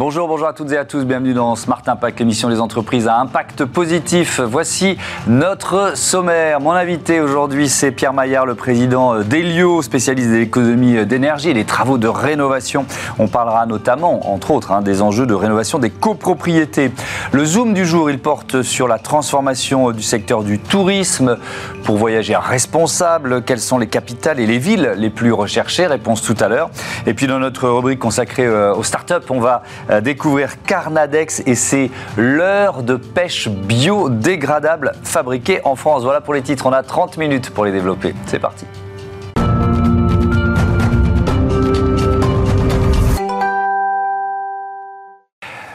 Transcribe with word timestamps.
Bonjour, 0.00 0.28
bonjour 0.28 0.48
à 0.48 0.54
toutes 0.54 0.72
et 0.72 0.78
à 0.78 0.86
tous, 0.86 1.04
bienvenue 1.04 1.34
dans 1.34 1.54
Smart 1.56 1.82
Impact, 1.86 2.20
l'émission 2.20 2.48
des 2.48 2.58
entreprises 2.58 3.06
à 3.06 3.18
impact 3.18 3.66
positif. 3.66 4.40
Voici 4.40 4.96
notre 5.26 5.94
sommaire. 5.94 6.58
Mon 6.58 6.72
invité 6.72 7.20
aujourd'hui, 7.20 7.68
c'est 7.68 7.90
Pierre 7.90 8.14
Maillard, 8.14 8.46
le 8.46 8.54
président 8.54 9.20
d'Elio, 9.20 9.82
spécialiste 9.82 10.30
de 10.30 10.36
l'économie 10.36 11.04
d'énergie 11.04 11.50
et 11.50 11.52
des 11.52 11.66
travaux 11.66 11.98
de 11.98 12.08
rénovation. 12.08 12.86
On 13.18 13.28
parlera 13.28 13.66
notamment, 13.66 14.32
entre 14.32 14.52
autres, 14.52 14.72
hein, 14.72 14.80
des 14.80 15.02
enjeux 15.02 15.26
de 15.26 15.34
rénovation 15.34 15.78
des 15.78 15.90
copropriétés. 15.90 16.92
Le 17.32 17.44
zoom 17.44 17.74
du 17.74 17.84
jour, 17.84 18.10
il 18.10 18.20
porte 18.20 18.62
sur 18.62 18.88
la 18.88 18.98
transformation 18.98 19.90
du 19.90 20.02
secteur 20.02 20.44
du 20.44 20.58
tourisme 20.58 21.36
pour 21.84 21.98
voyager 21.98 22.36
responsable. 22.36 23.42
Quelles 23.42 23.60
sont 23.60 23.76
les 23.76 23.88
capitales 23.88 24.40
et 24.40 24.46
les 24.46 24.56
villes 24.56 24.94
les 24.96 25.10
plus 25.10 25.34
recherchées? 25.34 25.86
Réponse 25.86 26.22
tout 26.22 26.36
à 26.40 26.48
l'heure. 26.48 26.70
Et 27.04 27.12
puis 27.12 27.26
dans 27.26 27.38
notre 27.38 27.68
rubrique 27.68 27.98
consacrée 27.98 28.46
euh, 28.46 28.74
aux 28.74 28.82
startups, 28.82 29.28
on 29.28 29.40
va 29.40 29.62
découvrir 30.00 30.62
Carnadex 30.62 31.42
et 31.46 31.56
c'est 31.56 31.90
l'heure 32.16 32.84
de 32.84 32.94
pêche 32.94 33.48
biodégradable 33.48 34.92
fabriquée 35.02 35.60
en 35.64 35.74
France. 35.74 36.04
Voilà 36.04 36.20
pour 36.20 36.34
les 36.34 36.42
titres, 36.42 36.66
on 36.66 36.72
a 36.72 36.84
30 36.84 37.16
minutes 37.16 37.50
pour 37.50 37.64
les 37.64 37.72
développer. 37.72 38.14
C'est 38.26 38.38
parti. 38.38 38.66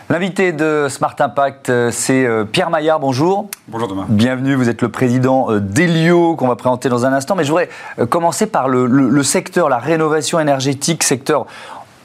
L'invité 0.09 0.53
de 0.53 0.87
Smart 0.87 1.15
Impact, 1.19 1.69
euh, 1.69 1.91
c'est 1.91 2.25
Pierre 2.53 2.69
Maillard. 2.69 3.01
Bonjour. 3.01 3.49
Bonjour 3.67 3.89
Thomas. 3.89 4.05
Bienvenue, 4.07 4.55
vous 4.55 4.69
êtes 4.69 4.81
le 4.81 4.87
président 4.87 5.51
d'Elio 5.59 6.37
qu'on 6.37 6.47
va 6.47 6.55
présenter 6.55 6.87
dans 6.87 7.05
un 7.05 7.11
instant. 7.11 7.35
Mais 7.35 7.43
je 7.43 7.49
voudrais 7.49 7.69
commencer 8.09 8.45
par 8.45 8.69
le, 8.69 8.85
le 8.85 9.23
secteur, 9.23 9.67
la 9.67 9.79
rénovation 9.79 10.39
énergétique, 10.39 11.03
secteur 11.03 11.47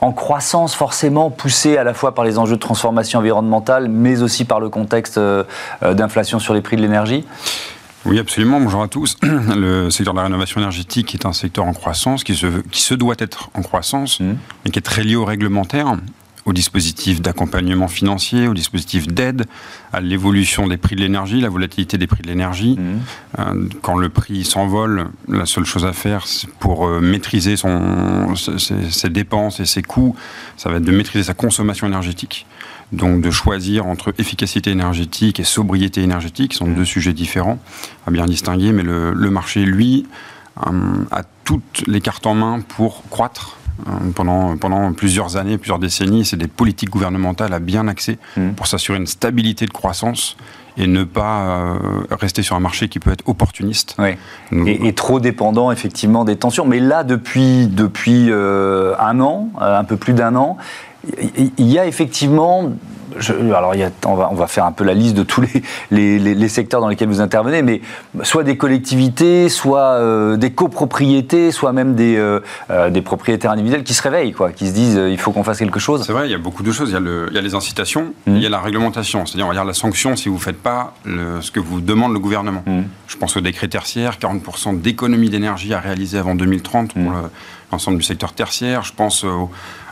en 0.01 0.12
croissance 0.12 0.75
forcément 0.75 1.31
poussée 1.31 1.77
à 1.77 1.84
la 1.84 1.95
fois 1.95 2.15
par 2.15 2.25
les 2.25 2.39
enjeux 2.39 2.56
de 2.56 2.61
transformation 2.61 3.19
environnementale, 3.19 3.89
mais 3.89 4.23
aussi 4.23 4.45
par 4.45 4.61
le 4.61 4.69
contexte 4.69 5.19
euh, 5.19 5.45
euh, 5.83 5.95
d'inflation 5.95 6.39
sur 6.39 6.55
les 6.55 6.61
prix 6.61 6.77
de 6.77 6.83
l'énergie 6.83 7.25
oui, 8.06 8.19
absolument. 8.19 8.59
Bonjour 8.62 8.83
à 8.83 8.89
tous. 8.89 9.19
Le 9.23 9.91
secteur 9.91 10.15
de 10.15 10.19
la 10.19 10.25
rénovation 10.25 10.59
énergétique 10.59 11.15
est 11.15 11.27
un 11.27 11.34
secteur 11.34 11.67
en 11.67 11.75
croissance, 11.75 12.25
qui 12.25 12.34
se, 12.34 12.47
qui 12.71 12.81
se 12.81 12.95
doit 12.95 13.17
être 13.19 13.51
en 13.53 13.61
croissance, 13.61 14.21
mmh. 14.21 14.37
mais 14.65 14.71
qui 14.71 14.78
est 14.78 14.83
très 14.83 15.03
lié 15.03 15.17
au 15.17 15.27
réglementaire 15.27 15.98
au 16.46 16.52
dispositif 16.52 17.20
d'accompagnement 17.20 17.88
financier, 17.88 18.48
au 18.48 18.55
dispositif 18.55 19.06
d'aide, 19.06 19.46
à 19.92 20.00
l'évolution 20.00 20.66
des 20.66 20.77
prix 20.77 20.97
de 20.97 21.00
l'énergie, 21.00 21.41
la 21.41 21.48
volatilité 21.48 21.98
des 21.98 22.06
prix 22.06 22.22
de 22.22 22.28
l'énergie. 22.28 22.77
Mmh. 22.78 22.98
Euh, 23.38 23.69
quand 23.82 23.97
le 23.97 24.08
prix 24.08 24.44
s'envole, 24.44 25.08
la 25.28 25.47
seule 25.47 25.64
chose 25.64 25.84
à 25.84 25.92
faire 25.92 26.24
pour 26.58 26.86
euh, 26.86 27.00
maîtriser 27.00 27.56
son, 27.56 28.34
ses, 28.36 29.08
dépenses 29.08 29.60
et 29.60 29.66
ses 29.66 29.82
coûts, 29.82 30.16
ça 30.56 30.70
va 30.70 30.77
être 30.77 30.84
de 30.84 30.92
maîtriser 30.92 31.24
sa 31.24 31.34
consommation 31.34 31.86
énergétique. 31.86 32.47
Donc 32.92 33.20
de 33.20 33.30
choisir 33.30 33.86
entre 33.86 34.12
efficacité 34.19 34.70
énergétique 34.70 35.38
et 35.38 35.44
sobriété 35.44 36.02
énergétique, 36.02 36.52
qui 36.52 36.56
sont 36.56 36.66
mmh. 36.66 36.75
deux 36.75 36.84
sujets 36.84 37.12
différents 37.12 37.58
à 38.06 38.10
bien 38.10 38.27
distinguer, 38.27 38.72
mais 38.72 38.82
le, 38.82 39.12
le 39.12 39.30
marché, 39.30 39.64
lui, 39.64 40.06
euh, 40.66 41.04
a 41.10 41.22
toutes 41.44 41.84
les 41.86 42.00
cartes 42.00 42.27
en 42.27 42.34
main 42.34 42.60
pour 42.60 43.02
croître 43.08 43.56
pendant, 44.14 44.56
pendant 44.56 44.92
plusieurs 44.92 45.36
années, 45.36 45.59
plusieurs 45.59 45.78
décennies. 45.78 46.25
C'est 46.25 46.36
des 46.36 46.48
politiques 46.48 46.91
gouvernementales 46.91 47.53
à 47.53 47.59
bien 47.59 47.89
axer 47.89 48.19
mmh. 48.37 48.50
pour 48.50 48.67
s'assurer 48.67 48.98
une 48.98 49.06
stabilité 49.06 49.67
de 49.67 49.70
croissance 49.70 50.37
et 50.77 50.87
ne 50.87 51.05
pas 51.05 51.41
euh, 51.41 51.78
rester 52.11 52.42
sur 52.42 52.56
un 52.56 52.61
marché 52.61 52.89
qui 52.89 52.98
peut 52.98 53.11
être 53.11 53.28
opportuniste. 53.28 53.97
Et, 54.67 54.92
trop 54.95 55.20
dépendant 55.20 55.70
effectivement 55.70 56.25
des 56.25 56.37
tensions. 56.37 56.64
Mais 56.64 56.81
là, 56.81 57.05
depuis, 57.05 57.67
depuis 57.67 58.27
euh, 58.31 58.95
un 58.98 59.20
an, 59.20 59.50
un 59.61 59.84
peu 59.84 59.97
plus 59.97 60.15
d'un 60.15 60.37
an, 60.37 60.56
il 61.59 61.66
y 61.66 61.78
a 61.78 61.87
effectivement 61.87 62.72
alors 63.55 63.75
il 63.75 63.81
y 63.81 63.83
a, 63.83 63.91
on, 64.06 64.15
va, 64.15 64.28
on, 64.31 64.34
va, 64.34 64.47
faire 64.47 64.65
un 64.65 64.72
peu 64.72 64.84
la 64.84 64.94
liste 64.94 65.16
de 65.16 65.22
tous 65.22 65.41
les, 65.41 66.19
les, 66.19 66.34
les, 66.34 66.49
secteurs 66.49 66.81
dans 66.81 66.88
lesquels 66.88 67.09
vous 67.09 67.21
intervenez, 67.21 67.62
mais 67.62 67.81
soit 68.22 68.44
des 68.44 68.56
collectivités, 68.56 69.49
soit 69.49 69.94
euh, 69.94 70.37
des 70.37 70.53
copropriétés, 70.53 71.50
soit 71.50 71.72
même 71.72 71.94
des, 71.94 72.16
euh, 72.16 72.41
euh, 72.71 72.91
des 72.91 73.03
propriétaires 73.03 73.50
individuels 73.50 73.84
qui 73.84 73.94
se 73.94 74.03
réveillent, 74.03 74.33
quoi, 74.33 74.53
qui 74.53 74.69
se 74.69 74.72
disent 74.72 75.00
il 75.09 75.19
faut 75.19 75.33
qu'on 75.33 75.44
fasse 75.44 75.59
quelque 75.59 75.81
chose. 75.81 76.05
C'est 76.06 76.12
vrai, 76.12 76.28
il 76.28 76.33
y 76.33 76.34
a 76.34 76.39
beaucoup 76.39 76.62
de 76.62 76.72
choses. 76.72 76.91
Il 76.91 76.94
y 76.94 76.97
a, 76.97 77.00
le, 77.00 77.27
il 77.31 77.34
y 77.34 77.39
a 77.39 77.43
les 77.43 77.55
incitations, 77.55 78.12
mmh. 78.27 78.37
il 78.37 78.43
y 78.43 78.47
a 78.47 78.50
la 78.50 78.60
réglementation, 78.60 79.27
c'est-à-dire 79.27 79.47
on 79.47 79.49
va 79.49 79.55
dire 79.55 79.65
la 79.65 79.75
sanction 79.75 80.16
si 80.16 80.28
vous 80.28 80.37
ne 80.37 80.41
faites 80.41 80.60
pas 80.60 80.94
le, 81.05 81.41
ce 81.41 81.50
que 81.50 81.60
vous 81.60 81.81
demande 81.81 82.12
le 82.12 82.19
gouvernement. 82.19 82.62
Mmh. 82.66 82.83
Je 83.06 83.16
pense 83.16 83.37
au 83.37 83.41
décret 83.41 83.69
tertiaire, 83.69 84.19
40% 84.21 84.81
d'économie 84.81 85.31
d'énergie 85.31 85.75
à 85.75 85.81
réaliser 85.81 86.19
avant 86.19 86.34
2030 86.34 86.94
pour 86.94 87.03
mmh. 87.03 87.31
l'ensemble 87.72 87.99
du 87.99 88.05
secteur 88.05 88.33
tertiaire. 88.33 88.83
Je 88.83 88.93
pense 88.93 89.25
au 89.25 89.50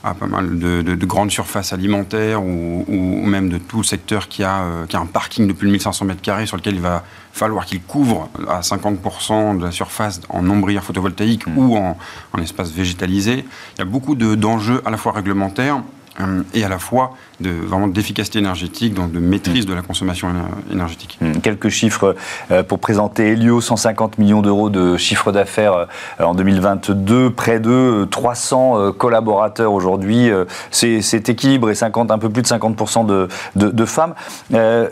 à 0.08 0.14
pas 0.14 0.26
mal 0.26 0.58
de, 0.58 0.82
de, 0.82 0.94
de 0.94 1.06
grandes 1.06 1.30
surfaces 1.30 1.72
alimentaires 1.72 2.42
ou, 2.42 2.84
ou, 2.88 3.26
même 3.26 3.48
de 3.48 3.58
tout 3.58 3.82
secteur 3.82 4.28
qui 4.28 4.42
a, 4.42 4.62
euh, 4.62 4.86
qui 4.86 4.96
a 4.96 5.00
un 5.00 5.06
parking 5.06 5.46
de 5.46 5.52
plus 5.52 5.66
de 5.66 5.72
1500 5.72 6.04
mètres 6.04 6.22
carrés 6.22 6.46
sur 6.46 6.56
lequel 6.56 6.74
il 6.74 6.80
va 6.80 7.04
falloir 7.32 7.66
qu'il 7.66 7.80
couvre 7.82 8.28
à 8.48 8.60
50% 8.60 9.58
de 9.58 9.64
la 9.64 9.70
surface 9.70 10.20
en 10.28 10.48
ombrière 10.48 10.82
photovoltaïque 10.82 11.46
mmh. 11.46 11.58
ou 11.58 11.76
en, 11.76 11.96
en, 12.32 12.38
espace 12.42 12.70
végétalisé. 12.70 13.44
Il 13.76 13.78
y 13.78 13.82
a 13.82 13.84
beaucoup 13.84 14.14
d'enjeux 14.14 14.82
à 14.84 14.90
la 14.90 14.96
fois 14.96 15.12
réglementaires 15.12 15.82
et 16.54 16.64
à 16.64 16.68
la 16.68 16.78
fois 16.78 17.14
de, 17.40 17.50
vraiment 17.50 17.86
d'efficacité 17.86 18.40
énergétique, 18.40 18.94
donc 18.94 19.12
de 19.12 19.20
maîtrise 19.20 19.66
de 19.66 19.74
la 19.74 19.82
consommation 19.82 20.28
énergétique. 20.72 21.18
Mmh. 21.20 21.34
Quelques 21.42 21.68
chiffres 21.68 22.16
euh, 22.50 22.62
pour 22.62 22.80
présenter 22.80 23.32
Helio, 23.32 23.60
150 23.60 24.18
millions 24.18 24.42
d'euros 24.42 24.70
de 24.70 24.96
chiffre 24.96 25.30
d'affaires 25.30 25.74
euh, 26.20 26.24
en 26.24 26.34
2022, 26.34 27.30
près 27.30 27.60
de 27.60 28.06
300 28.10 28.92
collaborateurs 28.92 29.72
aujourd'hui, 29.72 30.30
c'est 30.70 31.28
équilibré, 31.28 31.74
50, 31.74 32.10
un 32.10 32.18
peu 32.18 32.28
plus 32.28 32.42
de 32.42 32.48
50% 32.48 33.06
de, 33.06 33.28
de, 33.56 33.68
de, 33.68 33.84
femmes. 33.84 34.14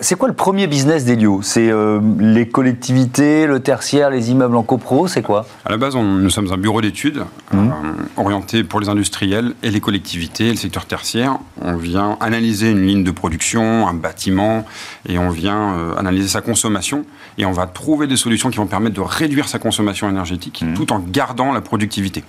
c'est 0.01 0.17
quoi 0.17 0.29
le 0.29 0.35
premier 0.35 0.67
business 0.67 1.05
d'Helio? 1.05 1.41
C'est 1.43 1.71
les 2.19 2.49
collectivités, 2.49 3.47
le 3.47 3.61
tertiaire, 3.61 4.11
les 4.11 4.31
immeubles 4.31 4.57
en 4.57 4.63
copro, 4.63 5.09
c'est 5.09 5.23
quoi? 5.23 5.47
À 5.65 5.71
la 5.71 5.77
base, 5.77 5.97
on, 5.97 6.05
nous 6.05 6.31
sommes 6.31 6.53
un 6.53 6.57
bureau 6.57 6.81
d'études 6.81 7.25
mmh. 7.53 7.71
orienté 8.17 8.65
pour 8.65 8.81
les 8.81 8.89
industriels 8.89 9.55
et 9.63 9.71
les 9.71 9.81
collectivités, 9.81 10.51
le 10.51 10.57
secteur 10.57 10.87
tertiaire 10.87 11.16
on 11.61 11.77
vient 11.77 12.17
analyser 12.21 12.71
une 12.71 12.87
ligne 12.87 13.05
de 13.05 13.11
production, 13.11 13.87
un 13.89 13.95
bâtiment, 13.95 14.65
et 15.09 15.19
on 15.19 15.31
vient 15.31 15.75
euh, 15.75 15.97
analyser 15.97 16.29
sa 16.29 16.41
consommation, 16.41 17.05
et 17.39 17.47
on 17.47 17.53
va 17.53 17.67
trouver 17.67 18.07
des 18.07 18.17
solutions 18.17 18.51
qui 18.51 18.59
vont 18.59 18.67
permettre 18.67 18.97
de 18.97 19.01
réduire 19.01 19.49
sa 19.49 19.59
consommation 19.59 20.09
énergétique 20.09 20.63
mmh. 20.63 20.75
tout 20.75 20.93
en 20.93 20.99
gardant 20.99 21.53
la 21.53 21.61
productivité 21.61 22.25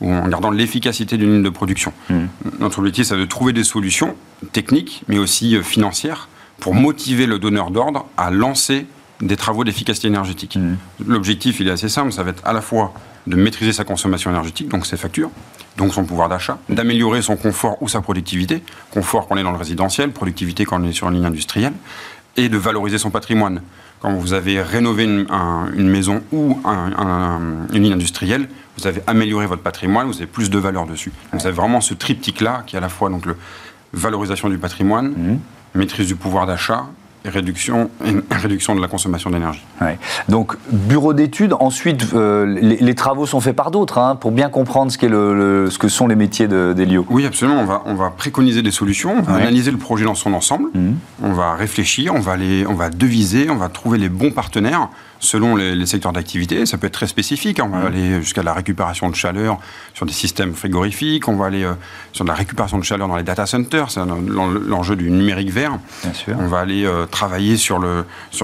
ou 0.00 0.12
en 0.12 0.28
gardant 0.28 0.50
l'efficacité 0.50 1.16
d'une 1.16 1.32
ligne 1.32 1.42
de 1.42 1.50
production. 1.50 1.92
Mmh. 2.10 2.24
Notre 2.60 2.78
objectif, 2.78 3.06
c'est 3.06 3.16
de 3.16 3.24
trouver 3.24 3.52
des 3.52 3.64
solutions 3.64 4.14
techniques, 4.52 5.02
mais 5.08 5.18
aussi 5.18 5.56
euh, 5.56 5.62
financières, 5.62 6.28
pour 6.60 6.74
motiver 6.74 7.26
le 7.26 7.38
donneur 7.38 7.70
d'ordre 7.70 8.06
à 8.16 8.30
lancer 8.30 8.86
des 9.20 9.36
travaux 9.36 9.64
d'efficacité 9.64 10.08
énergétique. 10.08 10.56
Mmh. 10.56 10.76
L'objectif, 11.06 11.60
il 11.60 11.68
est 11.68 11.72
assez 11.72 11.88
simple, 11.88 12.12
ça 12.12 12.22
va 12.22 12.30
être 12.30 12.42
à 12.44 12.52
la 12.52 12.60
fois 12.60 12.92
de 13.26 13.36
maîtriser 13.36 13.72
sa 13.72 13.84
consommation 13.84 14.30
énergétique, 14.30 14.68
donc 14.68 14.86
ses 14.86 14.96
factures, 14.96 15.30
donc 15.76 15.92
son 15.92 16.04
pouvoir 16.04 16.28
d'achat, 16.28 16.58
d'améliorer 16.68 17.22
son 17.22 17.36
confort 17.36 17.82
ou 17.82 17.88
sa 17.88 18.00
productivité, 18.00 18.62
confort 18.90 19.26
quand 19.26 19.34
on 19.34 19.38
est 19.38 19.42
dans 19.42 19.52
le 19.52 19.58
résidentiel, 19.58 20.10
productivité 20.10 20.64
quand 20.64 20.80
on 20.80 20.84
est 20.84 20.92
sur 20.92 21.08
une 21.08 21.14
ligne 21.14 21.26
industrielle, 21.26 21.72
et 22.36 22.48
de 22.48 22.58
valoriser 22.58 22.98
son 22.98 23.10
patrimoine. 23.10 23.62
Quand 24.00 24.12
vous 24.12 24.34
avez 24.34 24.60
rénové 24.60 25.04
une, 25.04 25.26
une 25.74 25.88
maison 25.88 26.22
ou 26.30 26.58
un, 26.66 27.66
une 27.72 27.82
ligne 27.82 27.94
industrielle, 27.94 28.48
vous 28.76 28.86
avez 28.86 29.00
amélioré 29.06 29.46
votre 29.46 29.62
patrimoine, 29.62 30.06
vous 30.06 30.16
avez 30.16 30.26
plus 30.26 30.50
de 30.50 30.58
valeur 30.58 30.86
dessus. 30.86 31.12
Donc 31.32 31.40
vous 31.40 31.46
avez 31.46 31.56
vraiment 31.56 31.80
ce 31.80 31.94
triptyque-là 31.94 32.62
qui 32.66 32.76
est 32.76 32.78
à 32.78 32.82
la 32.82 32.90
fois 32.90 33.08
donc, 33.08 33.24
le, 33.24 33.36
valorisation 33.94 34.48
du 34.48 34.58
patrimoine, 34.58 35.08
mmh. 35.08 35.38
maîtrise 35.74 36.06
du 36.06 36.16
pouvoir 36.16 36.46
d'achat 36.46 36.86
réduction, 37.28 37.90
réduction 38.30 38.74
de 38.74 38.80
la 38.80 38.88
consommation 38.88 39.30
d'énergie. 39.30 39.64
Donc, 40.28 40.56
bureau 40.70 41.12
d'études, 41.12 41.54
ensuite, 41.58 42.12
euh, 42.14 42.46
les, 42.46 42.94
travaux 42.94 43.26
sont 43.26 43.40
faits 43.40 43.56
par 43.56 43.70
d'autres, 43.70 43.98
hein, 43.98 44.16
pour 44.16 44.32
bien 44.32 44.48
comprendre 44.48 44.90
ce, 44.90 45.06
le, 45.06 45.68
ce, 45.70 45.78
que 45.78 45.88
sont 45.88 46.08
les 46.08 46.16
métiers 46.16 46.48
d'Elio. 46.48 47.06
oui, 47.10 47.26
absolument. 47.26 47.60
On 47.60 47.64
va, 47.64 47.82
on 47.86 47.94
va 47.94 48.10
préconiser 48.10 48.62
des 48.62 48.70
solutions, 48.70 49.16
on 49.18 49.22
va 49.22 49.34
analyser 49.34 49.70
le 49.70 49.78
projet 49.78 50.04
dans 50.04 50.14
son 50.14 50.32
ensemble, 50.32 50.68
mmh. 50.74 50.92
on 51.22 51.32
va 51.32 51.54
réfléchir, 51.54 52.14
on 52.14 52.20
va, 52.20 52.32
aller, 52.32 52.64
on 52.66 52.74
va 52.74 52.90
deviser, 52.90 53.50
on 53.50 53.56
va 53.56 53.68
trouver 53.68 53.98
les 53.98 54.08
bons 54.08 54.30
partenaires 54.30 54.88
selon 55.20 55.56
les, 55.56 55.86
secteurs 55.86 56.12
d'activité. 56.12 56.66
Ça 56.66 56.78
peut 56.78 56.86
être 56.86 56.92
très 56.92 57.06
spécifique. 57.06 57.60
On 57.62 57.68
va 57.68 57.86
aller 57.86 58.20
jusqu'à 58.20 58.42
la 58.42 58.52
récupération 58.52 59.08
de 59.08 59.14
chaleur 59.14 59.58
sur 59.94 60.06
des 60.06 60.12
systèmes 60.12 60.54
frigorifiques. 60.54 61.28
On 61.28 61.36
va 61.36 61.46
aller 61.46 61.64
euh, 61.64 61.74
sur 62.12 62.24
de 62.24 62.30
la 62.30 62.34
récupération 62.34 62.78
de 62.78 62.84
chaleur 62.84 63.08
dans 63.08 63.16
les 63.16 63.22
data 63.22 63.46
centers. 63.46 63.90
C'est 63.90 64.00
l'enjeu 64.04 64.96
du 64.96 65.10
numérique 65.10 65.50
vert. 65.50 65.78
On 66.38 66.46
va 66.46 66.58
aller 66.60 66.84
euh, 66.84 67.06
travailler 67.06 67.56
sur 67.56 67.78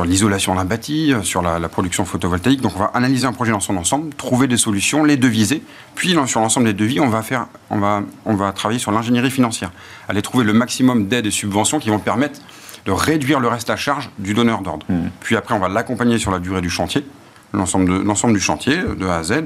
l'isolation 0.05 0.53
sur 0.53 0.55
d'un 0.55 0.65
bâti, 0.65 1.13
euh, 1.13 1.23
sur 1.23 1.43
la, 1.43 1.69
production 1.69 2.05
photovoltaïque. 2.05 2.61
Donc 2.61 2.73
on 2.77 2.81
va 2.81 2.91
analyser 2.95 3.27
un 3.27 3.33
projet 3.33 3.53
dans 3.53 3.61
son 3.61 3.77
ensemble, 3.77 4.15
trouver 4.15 4.47
des 4.47 4.57
solutions, 4.57 5.05
les 5.05 5.17
deviser. 5.17 5.63
Puis 5.95 6.17
sur 6.27 6.41
l'ensemble 6.41 6.67
des 6.67 6.75
devis, 6.75 7.01
on 7.01 7.09
va 7.09 7.23
faire, 7.23 7.47
on 7.71 7.79
va, 7.79 8.03
on 8.25 8.35
va 8.35 8.53
travailler 8.53 8.79
sur 8.79 8.93
l'ingénierie 8.93 9.31
financière, 9.31 9.73
aller 10.09 10.23
trouver 10.23 10.45
le 10.45 10.53
maximum 10.53 11.09
d'aides 11.09 11.27
et 11.27 11.31
subventions 11.31 11.79
qui 11.79 11.91
vont 11.91 11.99
permettre 11.99 12.41
de 12.87 12.93
réduire 12.93 13.41
le 13.41 13.49
reste 13.49 13.71
à 13.71 13.77
charge 13.77 14.11
du 14.19 14.35
donneur 14.35 14.63
d'ordre. 14.63 14.87
Mmh. 14.89 15.09
Puis 15.21 15.37
après, 15.37 15.55
on 15.55 15.59
va 15.59 15.69
l'accompagner 15.69 16.19
sur 16.19 16.31
la 16.31 16.39
durée 16.39 16.61
du 16.61 16.71
chantier 16.71 17.05
l'ensemble 17.53 18.35
du 18.35 18.41
chantier, 18.41 18.79
de 18.99 19.07
A 19.07 19.17
à 19.17 19.23
Z, 19.23 19.45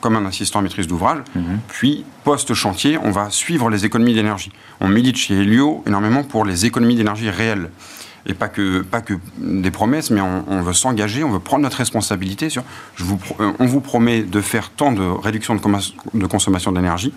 comme 0.00 0.16
un 0.16 0.26
assistant 0.26 0.60
à 0.60 0.62
maîtrise 0.62 0.86
d'ouvrage. 0.86 1.18
Mhm. 1.34 1.58
Puis, 1.68 2.04
post-chantier, 2.24 2.98
on 3.02 3.10
va 3.10 3.30
suivre 3.30 3.68
les 3.70 3.84
économies 3.84 4.14
d'énergie. 4.14 4.52
On 4.80 4.88
milite 4.88 5.16
chez 5.16 5.34
Helio 5.40 5.82
énormément 5.86 6.22
pour 6.22 6.44
les 6.44 6.66
économies 6.66 6.94
d'énergie 6.94 7.30
réelles 7.30 7.70
et 8.26 8.34
pas 8.34 8.48
que, 8.48 8.82
pas 8.82 9.00
que 9.00 9.14
des 9.38 9.70
promesses, 9.70 10.10
mais 10.10 10.20
on, 10.20 10.60
veut 10.60 10.74
s'engager, 10.74 11.24
on 11.24 11.30
veut 11.30 11.38
prendre 11.38 11.62
notre 11.62 11.78
responsabilité 11.78 12.50
sur. 12.50 12.62
Je 12.96 13.04
vous, 13.04 13.18
euh, 13.40 13.52
on 13.58 13.64
vous 13.64 13.80
promet 13.80 14.22
de 14.22 14.40
faire 14.40 14.70
tant 14.70 14.92
de 14.92 15.02
réduction 15.02 15.54
de, 15.54 15.60
de 16.14 16.26
consommation 16.26 16.72
d'énergie. 16.72 17.14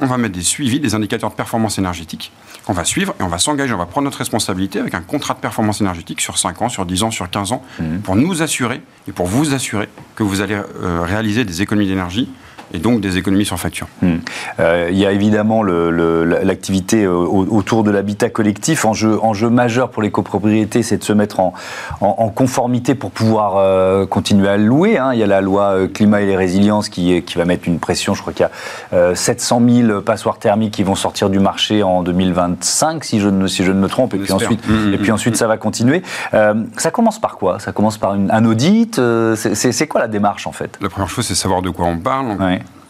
On 0.00 0.06
va 0.06 0.16
mettre 0.18 0.34
des 0.34 0.42
suivis, 0.42 0.80
des 0.80 0.94
indicateurs 0.94 1.30
de 1.30 1.34
performance 1.34 1.78
énergétique 1.78 2.32
qu'on 2.64 2.72
va 2.72 2.84
suivre 2.84 3.14
et 3.20 3.22
on 3.22 3.28
va 3.28 3.38
s'engager, 3.38 3.74
on 3.74 3.78
va 3.78 3.86
prendre 3.86 4.04
notre 4.04 4.18
responsabilité 4.18 4.78
avec 4.78 4.94
un 4.94 5.00
contrat 5.00 5.34
de 5.34 5.40
performance 5.40 5.80
énergétique 5.80 6.20
sur 6.20 6.38
5 6.38 6.62
ans, 6.62 6.68
sur 6.68 6.86
10 6.86 7.02
ans, 7.02 7.10
sur 7.10 7.28
15 7.28 7.52
ans, 7.52 7.62
mmh. 7.78 7.98
pour 7.98 8.16
nous 8.16 8.42
assurer 8.42 8.82
et 9.08 9.12
pour 9.12 9.26
vous 9.26 9.54
assurer 9.54 9.88
que 10.14 10.22
vous 10.22 10.40
allez 10.40 10.54
euh, 10.54 11.02
réaliser 11.02 11.44
des 11.44 11.62
économies 11.62 11.88
d'énergie 11.88 12.28
et 12.72 12.78
donc 12.78 13.00
des 13.00 13.18
économies 13.18 13.44
sur 13.44 13.58
facture. 13.58 13.88
Hmm. 14.00 14.16
Euh, 14.60 14.88
il 14.90 14.98
y 14.98 15.06
a 15.06 15.12
évidemment 15.12 15.62
l'activité 15.62 17.04
euh, 17.04 17.12
autour 17.12 17.84
de 17.84 17.90
l'habitat 17.90 18.30
collectif. 18.30 18.84
Enjeu, 18.84 19.18
enjeu 19.22 19.50
majeur 19.50 19.90
pour 19.90 20.02
les 20.02 20.10
copropriétés, 20.10 20.82
c'est 20.82 20.96
de 20.96 21.04
se 21.04 21.12
mettre 21.12 21.40
en, 21.40 21.52
en, 22.00 22.28
conformité 22.28 22.94
pour 22.94 23.10
pouvoir 23.10 23.56
euh, 23.56 24.06
continuer 24.06 24.48
à 24.48 24.56
louer. 24.56 24.98
Hein. 24.98 25.12
Il 25.12 25.20
y 25.20 25.22
a 25.22 25.26
la 25.26 25.40
loi 25.40 25.86
climat 25.92 26.22
et 26.22 26.26
les 26.26 26.36
résiliences 26.36 26.88
qui, 26.88 27.22
qui 27.22 27.36
va 27.36 27.44
mettre 27.44 27.68
une 27.68 27.78
pression. 27.78 28.14
Je 28.14 28.22
crois 28.22 28.32
qu'il 28.32 28.46
y 28.92 28.96
a 28.96 29.14
700 29.14 29.62
000 29.68 30.00
passoires 30.00 30.38
thermiques 30.38 30.74
qui 30.74 30.82
vont 30.82 30.94
sortir 30.94 31.28
du 31.28 31.38
marché 31.38 31.82
en 31.82 32.02
2025, 32.02 33.04
si 33.04 33.20
je 33.20 33.28
ne, 33.28 33.46
si 33.46 33.64
je 33.64 33.72
ne 33.72 33.78
me 33.78 33.88
trompe. 33.88 34.14
Et 34.14 34.18
puis, 34.18 34.32
ensuite, 34.32 34.66
mmh, 34.66 34.94
et 34.94 34.98
puis 34.98 35.12
ensuite, 35.12 35.34
mmh. 35.34 35.38
ça 35.38 35.46
va 35.46 35.56
continuer. 35.58 36.02
ça 36.32 36.90
commence 36.90 37.20
par 37.20 37.36
quoi? 37.36 37.58
Ça 37.58 37.72
commence 37.72 37.98
par 37.98 38.14
une, 38.14 38.30
un 38.30 38.44
audit 38.44 39.00
C'est 39.34 39.86
quoi 39.86 40.00
la 40.00 40.08
démarche 40.08 40.46
en 40.46 40.52
fait? 40.52 40.78
La 40.80 40.88
première 40.88 41.08
chose, 41.08 41.26
c'est 41.26 41.34
savoir 41.34 41.62
de 41.62 41.70
quoi 41.70 41.86
on 41.86 41.98
parle 41.98 42.36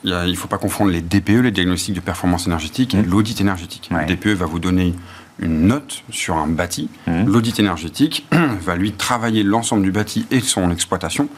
il 0.04 0.30
ne 0.30 0.34
faut 0.34 0.48
pas 0.48 0.58
confondre 0.58 0.90
les 0.90 1.00
DPE, 1.00 1.42
les 1.42 1.50
diagnostics 1.50 1.94
de 1.94 2.00
performance 2.00 2.46
énergétique, 2.46 2.94
et 2.94 2.98
mmh. 2.98 3.06
l'audit 3.06 3.40
énergétique. 3.40 3.90
Le 3.90 4.06
DPE 4.06 4.28
va 4.28 4.46
vous 4.46 4.58
donner 4.58 4.94
une 5.38 5.66
note 5.66 6.02
sur 6.10 6.36
un 6.36 6.46
bâti. 6.46 6.88
Mmh. 7.06 7.24
L'audit 7.26 7.58
énergétique 7.58 8.26
va 8.60 8.76
lui 8.76 8.92
travailler 8.92 9.42
l'ensemble 9.42 9.82
du 9.82 9.92
bâti 9.92 10.26
et 10.30 10.40
son 10.40 10.70
exploitation 10.70 11.28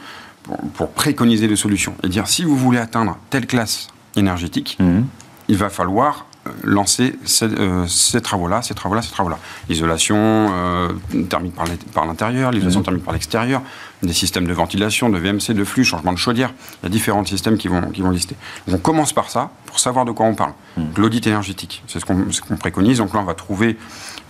pour, 0.75 0.91
préconiser 0.91 1.47
des 1.47 1.55
solutions 1.55 1.95
et 2.03 2.07
dire 2.07 2.27
si 2.27 2.43
vous 2.43 2.55
voulez 2.55 2.77
atteindre 2.77 3.17
telle 3.29 3.47
classe 3.47 3.87
énergétique, 4.15 4.77
mmh. 4.79 5.01
il 5.47 5.57
va 5.57 5.69
falloir 5.69 6.25
lancer 6.63 7.15
euh, 7.43 7.85
ces, 7.87 8.21
travaux-là, 8.21 8.61
ces 8.61 8.73
travaux-là, 8.73 9.01
ces 9.01 9.11
travaux-là. 9.11 9.39
L'isolation 9.69 10.15
euh, 10.17 10.89
thermique 11.29 11.55
par 11.93 12.05
l'intérieur, 12.05 12.51
l'isolation 12.51 12.79
mhm. 12.81 12.85
thermique 12.85 13.03
par 13.03 13.13
l'extérieur, 13.13 13.61
des 14.03 14.13
systèmes 14.13 14.45
de 14.45 14.53
ventilation, 14.53 15.09
de 15.09 15.17
VMC, 15.17 15.53
de 15.53 15.63
flux, 15.63 15.83
changement 15.83 16.13
de 16.13 16.17
chaudière. 16.17 16.53
Il 16.81 16.85
y 16.85 16.87
a 16.87 16.89
différents 16.89 17.25
systèmes 17.25 17.57
qui 17.57 17.67
vont, 17.67 17.89
qui 17.89 18.01
vont 18.01 18.11
lister. 18.11 18.35
on 18.67 18.77
commence 18.77 19.13
par 19.13 19.29
ça 19.29 19.51
pour 19.65 19.79
savoir 19.79 20.05
de 20.05 20.11
quoi 20.11 20.25
on 20.25 20.35
parle. 20.35 20.53
Mhm. 20.77 20.85
L'audit 20.97 21.25
énergétique, 21.27 21.83
c'est 21.87 21.99
ce 21.99 22.05
qu'on 22.05 22.57
préconise. 22.57 22.99
Donc 22.99 23.13
là, 23.13 23.19
on 23.21 23.25
va 23.25 23.33
trouver 23.33 23.77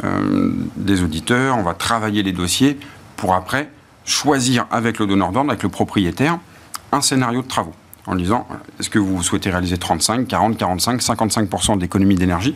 euh, 0.03 0.53
des 0.75 1.03
auditeurs, 1.03 1.57
on 1.57 1.63
va 1.63 1.73
travailler 1.73 2.23
les 2.23 2.33
dossiers 2.33 2.79
pour 3.17 3.33
après 3.33 3.69
choisir 4.05 4.67
avec 4.71 4.99
le 4.99 5.07
donneur 5.07 5.31
d'ordre, 5.31 5.49
avec 5.49 5.63
le 5.63 5.69
propriétaire, 5.69 6.37
un 6.91 7.01
scénario 7.01 7.41
de 7.41 7.47
travaux 7.47 7.73
en 8.07 8.15
disant 8.15 8.47
est-ce 8.79 8.89
que 8.89 8.99
vous 8.99 9.21
souhaitez 9.23 9.49
réaliser 9.49 9.77
35, 9.77 10.27
40, 10.27 10.57
45, 10.57 11.01
55% 11.01 11.77
d'économie 11.77 12.15
d'énergie 12.15 12.55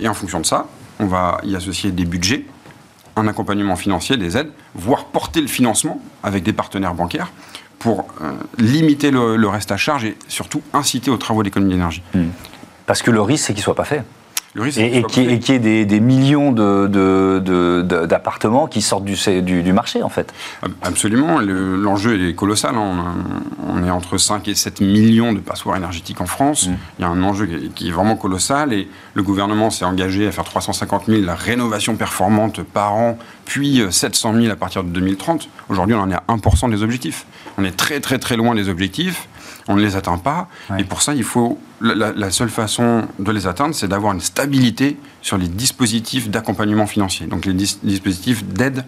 Et 0.00 0.08
en 0.08 0.14
fonction 0.14 0.40
de 0.40 0.46
ça, 0.46 0.66
on 0.98 1.06
va 1.06 1.40
y 1.44 1.56
associer 1.56 1.90
des 1.90 2.04
budgets, 2.04 2.44
un 3.16 3.26
accompagnement 3.28 3.76
financier, 3.76 4.16
des 4.16 4.36
aides, 4.36 4.50
voire 4.74 5.06
porter 5.06 5.40
le 5.40 5.46
financement 5.46 6.00
avec 6.22 6.42
des 6.42 6.52
partenaires 6.52 6.94
bancaires 6.94 7.30
pour 7.78 8.06
euh, 8.20 8.32
limiter 8.58 9.10
le, 9.10 9.48
reste 9.48 9.72
à 9.72 9.76
charge 9.76 10.04
et 10.04 10.16
surtout 10.28 10.62
inciter 10.72 11.10
aux 11.10 11.16
travaux 11.16 11.42
d'économie 11.42 11.72
d'énergie. 11.72 12.02
Hmm. 12.14 12.28
Parce 12.86 13.02
que 13.02 13.10
le 13.10 13.20
risque, 13.20 13.46
c'est 13.46 13.52
qu'il 13.54 13.60
ne 13.60 13.64
soit 13.64 13.74
pas 13.74 13.84
fait 13.84 14.04
et, 14.54 14.98
et, 14.98 15.02
qui, 15.04 15.22
y 15.24 15.52
ait 15.52 15.84
des, 15.86 16.00
millions 16.00 16.52
d'appartements 17.82 18.66
qui 18.66 18.82
sortent 18.82 19.04
du, 19.04 19.16
du, 19.62 19.72
marché, 19.72 20.02
en 20.02 20.10
fait. 20.10 20.34
Absolument. 20.82 21.40
L'enjeu 21.40 22.28
est 22.28 22.34
colossal. 22.34 22.74
Hein. 22.76 23.14
On, 23.66 23.82
est 23.82 23.90
entre 23.90 24.18
5 24.18 24.46
et 24.48 24.54
7 24.54 24.82
millions 24.82 25.32
de 25.32 25.40
passoires 25.40 25.76
énergétiques 25.76 26.20
en 26.20 26.26
France. 26.26 26.68
Mm. 26.68 26.72
Il 26.98 27.02
y 27.02 27.04
a 27.04 27.08
un 27.08 27.22
enjeu 27.22 27.48
qui 27.74 27.88
est 27.88 27.92
vraiment 27.92 28.16
colossal. 28.16 28.74
Et 28.74 28.88
le 29.14 29.22
gouvernement 29.22 29.70
s'est 29.70 29.86
engagé 29.86 30.26
à 30.26 30.32
faire 30.32 30.44
350 30.44 31.06
000 31.06 31.22
rénovations 31.28 31.96
performantes 31.96 32.62
par 32.62 32.94
an, 32.94 33.18
puis 33.46 33.82
700 33.90 34.34
000 34.34 34.52
à 34.52 34.56
partir 34.56 34.84
de 34.84 34.90
2030. 34.90 35.48
Aujourd'hui, 35.70 35.94
on 35.94 36.00
en 36.00 36.10
est 36.10 36.14
à 36.14 36.24
1% 36.28 36.70
des 36.70 36.82
objectifs. 36.82 37.24
On 37.56 37.64
est 37.64 37.76
très, 37.76 38.00
très, 38.00 38.18
très 38.18 38.36
loin 38.36 38.54
des 38.54 38.68
objectifs 38.68 39.28
on 39.68 39.76
ne 39.76 39.82
les 39.82 39.96
atteint 39.96 40.18
pas. 40.18 40.48
Et 40.78 40.84
pour 40.84 41.02
ça, 41.02 41.14
il 41.14 41.24
faut 41.24 41.58
la, 41.82 42.30
seule 42.30 42.48
façon 42.48 43.02
de 43.18 43.30
les 43.32 43.46
atteindre, 43.46 43.74
c'est 43.74 43.88
d'avoir 43.88 44.12
une 44.12 44.20
stabilité 44.20 44.96
sur 45.20 45.36
les 45.36 45.48
dispositifs 45.48 46.30
d'accompagnement 46.30 46.86
financier, 46.86 47.26
donc 47.26 47.44
les 47.44 47.52
dispositifs 47.54 48.44
d'aide 48.44 48.84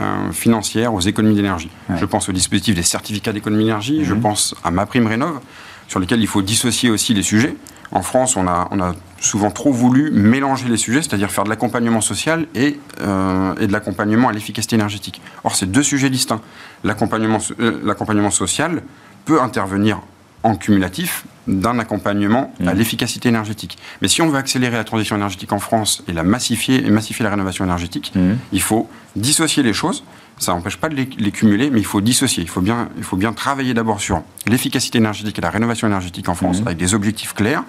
euh, 0.00 0.30
financière 0.30 0.94
aux 0.94 1.00
économies 1.00 1.34
d'énergie. 1.34 1.70
Je 1.96 2.04
pense 2.04 2.28
au 2.28 2.32
dispositif 2.32 2.74
des 2.74 2.82
certificats 2.82 3.32
d'économie 3.32 3.64
d'énergie, 3.64 4.04
je 4.04 4.14
mhm. 4.14 4.20
pense 4.20 4.54
à 4.62 4.70
ma 4.70 4.86
prime 4.86 5.06
rénov, 5.06 5.40
sur 5.88 6.00
lesquels 6.00 6.20
il 6.20 6.26
faut 6.26 6.42
dissocier 6.42 6.90
aussi 6.90 7.14
les 7.14 7.22
sujets. 7.22 7.56
En 7.90 8.02
France, 8.02 8.36
on 8.36 8.46
a, 8.46 8.68
on 8.70 8.80
a 8.80 8.94
souvent 9.18 9.50
trop 9.50 9.72
voulu 9.72 10.10
mélanger 10.10 10.68
les 10.68 10.76
sujets, 10.76 11.00
c'est-à-dire 11.00 11.30
faire 11.30 11.44
de 11.44 11.48
l'accompagnement 11.48 12.02
social 12.02 12.46
et, 12.54 12.78
euh, 13.00 13.54
et 13.58 13.66
de 13.66 13.72
l'accompagnement 13.72 14.28
à 14.28 14.32
l'efficacité 14.32 14.76
énergétique. 14.76 15.22
Or, 15.42 15.56
c'est 15.56 15.70
deux 15.70 15.82
sujets 15.82 16.10
distincts. 16.10 16.42
L'accompagnement 16.84 17.38
euh, 17.60 18.30
social 18.30 18.82
peut 19.24 19.40
intervenir 19.40 20.00
en 20.42 20.54
cumulatif 20.54 21.24
d'un 21.48 21.78
accompagnement 21.78 22.52
à 22.60 22.74
mmh. 22.74 22.78
l'efficacité 22.78 23.28
énergétique. 23.28 23.78
Mais 24.02 24.08
si 24.08 24.22
on 24.22 24.28
veut 24.28 24.38
accélérer 24.38 24.76
la 24.76 24.84
transition 24.84 25.16
énergétique 25.16 25.52
en 25.52 25.58
France 25.58 26.04
et 26.06 26.12
la 26.12 26.22
massifier 26.22 26.86
et 26.86 26.90
massifier 26.90 27.24
la 27.24 27.30
rénovation 27.30 27.64
énergétique, 27.64 28.12
mmh. 28.14 28.34
il 28.52 28.62
faut 28.62 28.88
dissocier 29.16 29.62
les 29.62 29.72
choses. 29.72 30.04
Ça 30.38 30.52
n'empêche 30.52 30.76
pas 30.76 30.88
de 30.88 30.94
les, 30.94 31.32
cumuler, 31.32 31.68
mais 31.70 31.80
il 31.80 31.86
faut 31.86 32.00
dissocier. 32.00 32.44
Il 32.44 32.48
faut 32.48 32.60
bien, 32.60 32.90
il 32.96 33.02
faut 33.02 33.16
bien 33.16 33.32
travailler 33.32 33.74
d'abord 33.74 34.00
sur 34.00 34.22
l'efficacité 34.46 34.98
énergétique 34.98 35.36
et 35.38 35.40
la 35.40 35.50
rénovation 35.50 35.88
énergétique 35.88 36.28
en 36.28 36.34
France 36.34 36.60
mmh. 36.60 36.66
avec 36.66 36.78
des 36.78 36.94
objectifs 36.94 37.34
clairs 37.34 37.64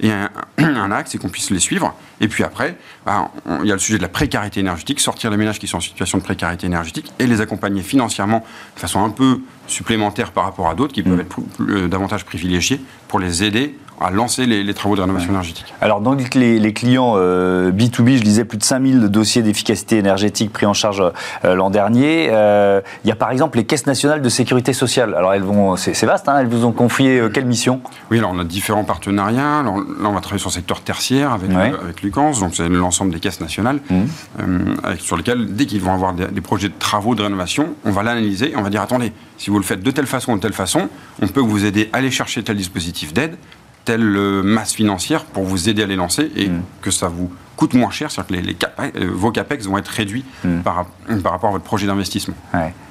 et 0.00 0.10
un, 0.58 0.90
axe 0.90 1.14
et 1.14 1.18
qu'on 1.18 1.28
puisse 1.28 1.50
les 1.50 1.58
suivre. 1.58 1.94
Et 2.20 2.28
puis 2.28 2.42
après, 2.42 2.76
bah, 3.04 3.30
il 3.62 3.66
y 3.66 3.70
a 3.70 3.74
le 3.74 3.80
sujet 3.80 3.98
de 3.98 4.02
la 4.02 4.08
précarité 4.08 4.60
énergétique, 4.60 5.00
sortir 5.00 5.30
les 5.30 5.36
ménages 5.36 5.58
qui 5.58 5.66
sont 5.66 5.76
en 5.76 5.80
situation 5.80 6.18
de 6.18 6.22
précarité 6.22 6.66
énergétique 6.66 7.12
et 7.18 7.26
les 7.26 7.40
accompagner 7.40 7.82
financièrement 7.82 8.44
de 8.74 8.80
façon 8.80 9.04
un 9.04 9.10
peu 9.10 9.40
supplémentaire 9.70 10.32
par 10.32 10.44
rapport 10.44 10.68
à 10.68 10.74
d'autres 10.74 10.92
qui 10.92 11.02
peuvent 11.02 11.16
mm. 11.16 11.20
être 11.20 11.40
euh, 11.60 11.88
davantage 11.88 12.24
privilégiés 12.24 12.80
pour 13.08 13.18
les 13.18 13.44
aider 13.44 13.74
à 14.00 14.10
lancer 14.10 14.46
les, 14.46 14.74
travaux 14.74 14.96
de 14.96 15.02
rénovation 15.02 15.30
énergétique. 15.30 15.74
Alors, 15.80 16.00
dans 16.00 16.14
les, 16.14 16.58
les 16.58 16.72
clients 16.72 17.16
B2B, 17.16 17.18
euh, 17.18 18.16
je 18.16 18.22
disais 18.22 18.44
plus 18.44 18.58
de 18.58 18.62
5000 18.62 19.08
dossiers 19.08 19.42
d'efficacité 19.42 19.98
énergétique 19.98 20.52
pris 20.52 20.66
en 20.66 20.72
charge 20.72 21.02
euh, 21.44 21.54
l'an 21.54 21.70
dernier. 21.70 22.24
il 22.24 23.08
y 23.08 23.12
a 23.12 23.16
par 23.16 23.30
exemple 23.30 23.58
les 23.58 23.64
caisses 23.64 23.86
nationales 23.86 24.22
de 24.22 24.28
sécurité 24.28 24.72
sociale. 24.72 25.14
Alors, 25.14 25.34
elles 25.34 25.42
vont, 25.42 25.76
c'est 25.76 26.04
vaste, 26.04 26.28
hein, 26.28 26.38
elles 26.38 26.46
vous 26.46 26.64
ont 26.64 26.72
confié 26.72 27.22
quelle 27.32 27.46
mission? 27.46 27.80
Oui, 28.10 28.18
alors 28.18 28.32
on 28.34 28.38
a 28.38 28.44
différents 28.44 28.84
partenariats. 28.84 29.60
Alors, 29.60 29.78
là, 29.78 30.08
on 30.08 30.12
va 30.12 30.20
travailler 30.20 30.40
sur 30.40 30.50
le 30.50 30.54
secteur 30.54 30.80
tertiaire 30.80 31.32
avec, 31.32 31.50
avec 31.50 32.02
Lucans, 32.02 32.32
donc 32.40 32.54
c'est 32.54 32.68
l'ensemble 32.68 33.12
des 33.12 33.20
caisses 33.20 33.40
nationales, 33.40 33.80
mmh. 33.90 34.96
sur 34.98 35.16
lesquelles, 35.16 35.54
dès 35.54 35.66
qu'ils 35.66 35.80
vont 35.80 35.92
avoir 35.92 36.14
des, 36.14 36.26
des 36.26 36.40
projets 36.40 36.68
de 36.68 36.74
travaux 36.78 37.14
de 37.14 37.22
rénovation, 37.22 37.74
on 37.84 37.90
va 37.90 38.02
l'analyser 38.02 38.52
et 38.52 38.56
on 38.56 38.62
va 38.62 38.70
dire 38.70 38.80
attendez, 38.80 39.12
si 39.36 39.50
vous 39.50 39.58
le 39.58 39.64
faites 39.64 39.82
de 39.82 39.90
telle 39.90 40.06
façon 40.06 40.32
ou 40.32 40.36
de 40.36 40.40
telle 40.40 40.52
fason, 40.52 40.88
on 41.22 41.28
peut 41.28 41.40
vous 41.40 41.64
aider 41.64 41.88
à 41.92 41.98
aller 41.98 42.10
chercher 42.10 42.42
tel 42.42 42.56
dispositif 42.56 43.12
d'aide, 43.12 43.36
telle 43.84 44.42
masse 44.42 44.74
financière 44.74 45.24
pour 45.24 45.44
vous 45.44 45.68
aider 45.68 45.82
à 45.82 45.86
les 45.86 45.96
lancer 45.96 46.30
et 46.36 46.48
mm. 46.48 46.62
que 46.82 46.90
ça 46.90 47.08
vous 47.08 47.30
coûte 47.60 47.74
moins 47.74 47.90
cher, 47.90 48.10
c'est-à-dire 48.10 48.40
que 48.40 48.46
les, 48.46 48.56
euh, 49.02 49.10
vos 49.12 49.30
capex 49.30 49.66
vont 49.66 49.76
être 49.76 49.88
réduits 49.88 50.24
mm. 50.44 50.60
par, 50.60 50.86
par, 51.22 51.32
rapport 51.32 51.50
à 51.50 51.52
votre 51.52 51.64
projet 51.64 51.86
d'investissement. 51.86 52.34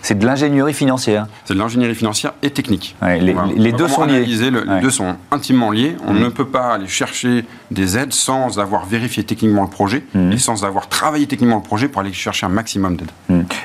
C'est 0.03 0.17
de 0.17 0.25
l'ingénierie 0.25 0.75
financière. 0.75 1.25
C'est 1.45 1.55
de 1.55 1.59
l'ingénierie 1.59 1.95
financière 1.95 2.33
et 2.43 2.51
technique. 2.51 2.95
les, 3.01 3.71
deux 3.71 3.87
sont 3.87 4.05
liés. 4.05 4.25
les 4.25 4.81
deux 4.81 4.91
sont 4.91 5.15
intimement 5.31 5.71
liés. 5.71 5.97
On 6.05 6.13
mm. 6.13 6.19
ne 6.19 6.29
peut 6.29 6.45
pas 6.45 6.75
aller 6.75 6.87
chercher 6.87 7.45
des 7.71 7.97
aides 7.97 8.13
sans 8.13 8.59
avoir 8.59 8.85
vérifié 8.85 9.23
techniquement 9.23 9.63
le 9.63 9.69
projet 9.69 10.03
et 10.31 10.37
sans 10.37 10.63
avoir 10.65 10.87
travaillé 10.87 11.25
techniquement 11.25 11.57
le 11.57 11.63
projet 11.63 11.87
pour 11.87 12.01
aller 12.01 12.13
chercher 12.13 12.45
un 12.45 12.49
maximum 12.49 12.95
d'aide. 12.95 13.11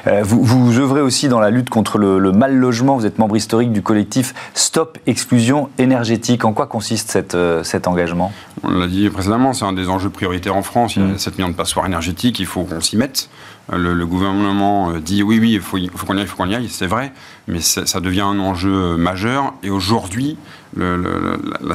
Euh, 0.06 0.23
vous, 0.25 0.42
vous 0.42 0.78
œuvrez 0.78 1.02
aussi 1.02 1.28
dans 1.28 1.40
la 1.40 1.50
lutte 1.50 1.68
contre 1.68 1.99
le, 1.99 2.18
le, 2.18 2.32
mal 2.32 2.56
logement. 2.56 2.96
Vous 2.96 3.04
êtes 3.04 3.18
membre 3.18 3.37
historique 3.37 3.73
du 3.73 3.82
collectif 3.82 4.34
Stop 4.54 4.99
Exclusion 5.06 5.68
énergétique. 5.76 6.46
En 6.46 6.54
quoi 6.54 6.66
consiste 6.66 7.11
cette, 7.11 7.34
euh, 7.34 7.62
cet 7.62 7.87
engagement? 7.88 8.32
On 8.66 8.78
l'a 8.78 8.87
dit 8.87 9.09
précédemment, 9.11 9.52
c'est 9.52 9.64
un 9.64 9.73
des 9.73 9.88
enjeux 9.88 10.11
prioritaires 10.11 10.56
en 10.56 10.62
France 10.62 10.97
il 10.97 11.09
y 11.09 11.12
a 11.12 11.18
7 11.18 11.38
millions 11.38 11.50
de 11.50 11.54
passoires 11.54 11.87
énergétiques, 11.87 12.38
il 12.40 12.47
faut 12.47 12.64
qu'on 12.64 12.80
s'y 12.80 12.97
mette. 12.97 13.28
Euh, 13.73 13.94
le, 13.94 14.06
gouvernement 14.06 14.90
euh, 14.90 15.00
dit 15.00 15.23
oui, 15.23 15.38
oui, 15.38 15.52
il 15.52 15.61
faut, 15.61 15.78
faut 15.94 16.06
qu'on 16.06 16.16
y 16.16 16.18
aille, 16.18 16.25
il 16.25 16.28
faut 16.28 16.37
qu'on 16.37 16.49
y 16.49 16.54
aille, 16.54 16.68
c'est 16.68 16.87
vrai, 16.87 17.12
mais 17.49 17.61
ça 17.61 18.00
devient 18.00 18.23
un 18.23 18.38
enjeu 18.38 18.97
majeur. 18.97 19.54
Et 19.62 19.71
aujourd'hui, 19.71 20.37
la, 20.76 20.97
la 20.97 21.75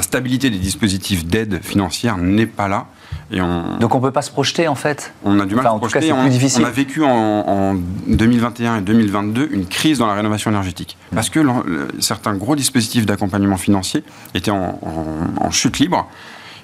stabilité 0.00 0.50
des 0.50 0.58
dispositifs 0.58 1.24
d'aide 1.26 1.60
financière 1.62 2.16
n'est 2.16 2.46
pas 2.46 2.68
là. 2.68 2.86
Et 3.32 3.40
on, 3.40 3.78
Donc 3.78 3.94
on 3.94 3.98
ne 3.98 4.02
peut 4.02 4.10
pas 4.12 4.22
se 4.22 4.30
projeter 4.30 4.68
en 4.68 4.74
fait 4.74 5.12
On 5.24 5.38
a 5.40 5.46
du 5.46 5.54
mal 5.54 5.66
à 5.66 5.72
se 5.72 5.76
projeter. 5.76 6.12
on, 6.12 6.28
difficile. 6.28 6.62
on, 6.62 6.66
a 6.66 6.70
vécu 6.70 7.02
en, 7.04 7.74
2021 8.06 8.78
et 8.78 8.80
2022 8.80 9.48
une 9.50 9.66
crise 9.66 9.98
dans 9.98 10.06
la 10.06 10.14
rénovation 10.14 10.50
énergétique. 10.50 10.96
Mmh. 11.10 11.14
Parce 11.14 11.30
que 11.30 11.40
certains 11.98 12.34
gros 12.34 12.56
dispositifs 12.56 13.06
d'accompagnement 13.06 13.56
financier 13.56 14.04
étaient 14.34 14.50
en, 14.50 15.50
chute 15.50 15.78
libre. 15.78 16.08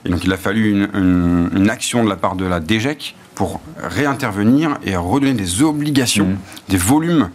Et 0.04 0.08
donc 0.08 0.24
il 0.24 0.32
a 0.32 0.36
fallu 0.36 0.70
une, 0.70 1.50
une, 1.54 1.70
action 1.70 2.04
de 2.04 2.08
la 2.08 2.16
part 2.16 2.36
de 2.36 2.44
la 2.44 2.60
DGEC 2.60 3.16
pour 3.34 3.60
réintervenir 3.82 4.78
et 4.84 4.96
redonner 4.96 5.34
des 5.34 5.62
obligations, 5.62 6.26
mmh. 6.26 6.70
des 6.70 6.76
volumes 6.76 7.30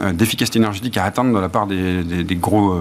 euh, 0.00 0.12
d'efficacité 0.12 0.58
énergétique 0.58 0.96
à 0.96 1.04
atteindre 1.04 1.34
de 1.34 1.38
la 1.38 1.48
part 1.48 1.66
des, 1.66 2.36
gros 2.40 2.72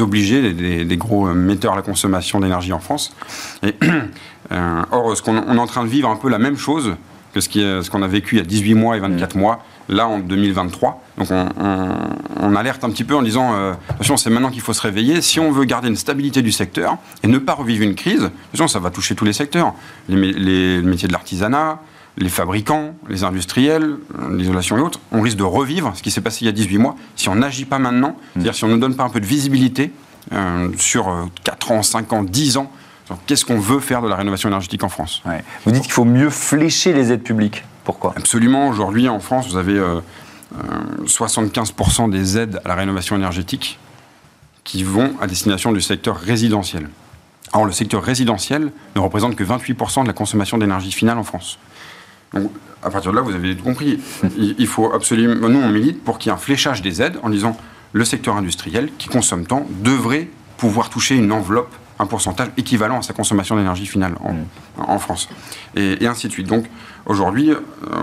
euh, 0.00 0.04
obligés, 0.04 0.52
des, 0.52 0.96
gros 0.96 1.28
euh, 1.28 1.34
metteurs 1.34 1.72
à 1.72 1.76
la 1.76 1.82
consommation 1.82 2.40
d'énergie 2.40 2.72
en 2.72 2.78
France. 2.78 3.14
Et, 3.62 3.74
or, 4.90 5.16
ce 5.16 5.22
qu'on 5.22 5.36
est 5.36 5.58
en 5.58 5.66
train 5.66 5.84
de 5.84 5.88
vivre 5.88 6.08
un 6.08 6.16
peu 6.16 6.28
la 6.28 6.38
même 6.38 6.56
chose 6.56 6.96
que 7.34 7.40
ce 7.82 7.90
qu'on 7.90 8.02
a 8.02 8.08
vécu 8.08 8.36
il 8.36 8.38
y 8.38 8.40
a 8.40 8.44
18 8.46 8.74
mois 8.74 8.96
et 8.96 9.00
24 9.00 9.34
mmh. 9.34 9.38
mois, 9.38 9.62
là 9.90 10.08
en 10.08 10.20
2023. 10.20 11.04
Donc 11.18 11.28
on, 11.30 12.56
alerte 12.56 12.82
un 12.82 12.88
petit 12.88 13.04
peu 13.04 13.14
en 13.14 13.20
disant 13.20 13.52
attention, 13.90 14.16
c'est 14.16 14.30
maintenant 14.30 14.48
qu'il 14.48 14.62
faut 14.62 14.72
se 14.72 14.80
réveiller. 14.80 15.20
Si 15.20 15.38
on 15.38 15.52
veut 15.52 15.66
garder 15.66 15.88
une 15.88 15.96
stabilité 15.96 16.40
du 16.40 16.50
secteur 16.50 16.96
et 17.22 17.26
ne 17.26 17.36
pas 17.36 17.52
revivre 17.52 17.82
une 17.82 17.94
crise, 17.94 18.30
attention, 18.48 18.68
ça 18.68 18.78
va 18.78 18.88
toucher 18.88 19.14
tous 19.14 19.26
les 19.26 19.34
secteurs, 19.34 19.74
les, 20.08 20.32
les 20.32 20.80
métiers 20.80 21.08
de 21.08 21.12
l'artisanat, 21.12 21.78
les 22.18 22.28
fabricants, 22.28 22.94
les 23.08 23.24
industriels, 23.24 23.96
l'isolation 24.30 24.78
et 24.78 24.80
autres, 24.80 25.00
on 25.12 25.20
risque 25.20 25.36
de 25.36 25.42
revivre 25.42 25.92
ce 25.94 26.02
qui 26.02 26.10
s'est 26.10 26.20
passé 26.20 26.38
il 26.42 26.46
y 26.46 26.48
a 26.48 26.52
18 26.52 26.78
mois 26.78 26.96
si 27.14 27.28
on 27.28 27.34
n'agit 27.34 27.66
pas 27.66 27.78
maintenant, 27.78 28.16
c'est-à-dire 28.32 28.54
si 28.54 28.64
on 28.64 28.68
ne 28.68 28.78
donne 28.78 28.96
pas 28.96 29.04
un 29.04 29.10
peu 29.10 29.20
de 29.20 29.26
visibilité 29.26 29.92
euh, 30.32 30.70
sur 30.78 31.28
4 31.44 31.70
euh, 31.70 31.74
ans, 31.74 31.82
5 31.82 32.12
ans, 32.12 32.22
10 32.22 32.56
ans, 32.56 32.72
qu'est-ce 33.26 33.44
qu'on 33.44 33.60
veut 33.60 33.80
faire 33.80 34.02
de 34.02 34.08
la 34.08 34.16
rénovation 34.16 34.48
énergétique 34.48 34.82
en 34.82 34.88
France. 34.88 35.22
Vous 35.64 35.72
dites 35.72 35.82
qu'il 35.82 35.92
faut 35.92 36.04
mieux 36.04 36.30
flécher 36.30 36.92
les 36.92 37.12
aides 37.12 37.22
publiques. 37.22 37.64
Pourquoi? 37.84 38.14
Absolument. 38.16 38.68
Aujourd'hui, 38.68 39.08
en 39.08 39.20
France, 39.20 39.48
vous 39.48 39.56
avez 39.56 39.80
75% 41.04 42.08
euh, 42.08 42.10
des 42.10 42.38
aides 42.38 42.60
à 42.64 42.68
la 42.68 42.74
rénovation 42.74 43.14
énergétique 43.14 43.78
qui 44.64 44.82
vont 44.82 45.12
à 45.20 45.28
destination 45.28 45.70
du 45.72 45.80
secteur 45.80 46.16
résidentiel. 46.16 46.88
Or, 47.52 47.64
le 47.64 47.72
secteur 47.72 48.02
résidentiel 48.02 48.72
ne 48.96 49.00
représente 49.00 49.36
que 49.36 49.44
28% 49.44 50.02
de 50.02 50.08
la 50.08 50.12
consommation 50.12 50.58
d'énergie 50.58 50.90
finale 50.90 51.18
en 51.18 51.22
France. 51.22 51.58
Donc, 52.34 52.50
à 52.82 52.90
partir 52.90 53.10
de 53.10 53.16
là, 53.16 53.22
vous 53.22 53.34
avez 53.34 53.56
tout 53.56 53.64
compris. 53.64 53.98
Il, 54.36 54.66
faut 54.66 54.92
absolument. 54.92 55.48
Nous, 55.48 55.58
on 55.58 55.68
milite 55.70 56.02
pour 56.04 56.18
qu'il 56.18 56.30
y 56.30 56.32
ait 56.32 56.34
un 56.34 56.40
fléchage 56.40 56.82
des 56.82 57.02
aides 57.02 57.18
en 57.22 57.30
disant 57.30 57.56
le 57.92 58.04
secteur 58.04 58.36
industriel 58.36 58.90
qui 58.98 59.08
consomme 59.08 59.46
tant 59.46 59.66
devrait 59.82 60.28
pouvoir 60.56 60.90
toucher 60.90 61.16
une 61.16 61.32
enveloppe, 61.32 61.74
un 61.98 62.06
pourcentage 62.06 62.48
équivalent 62.56 62.98
à 62.98 63.02
sa 63.02 63.12
consommation 63.12 63.56
d'énergie 63.56 63.86
finale 63.86 64.14
en, 64.22 64.94
mm. 64.94 64.98
France. 64.98 65.28
Et, 65.74 66.06
ainsi 66.06 66.28
de 66.28 66.32
suite. 66.32 66.46
Donc, 66.46 66.66
aujourd'hui, 67.06 67.50
euh, 67.50 67.56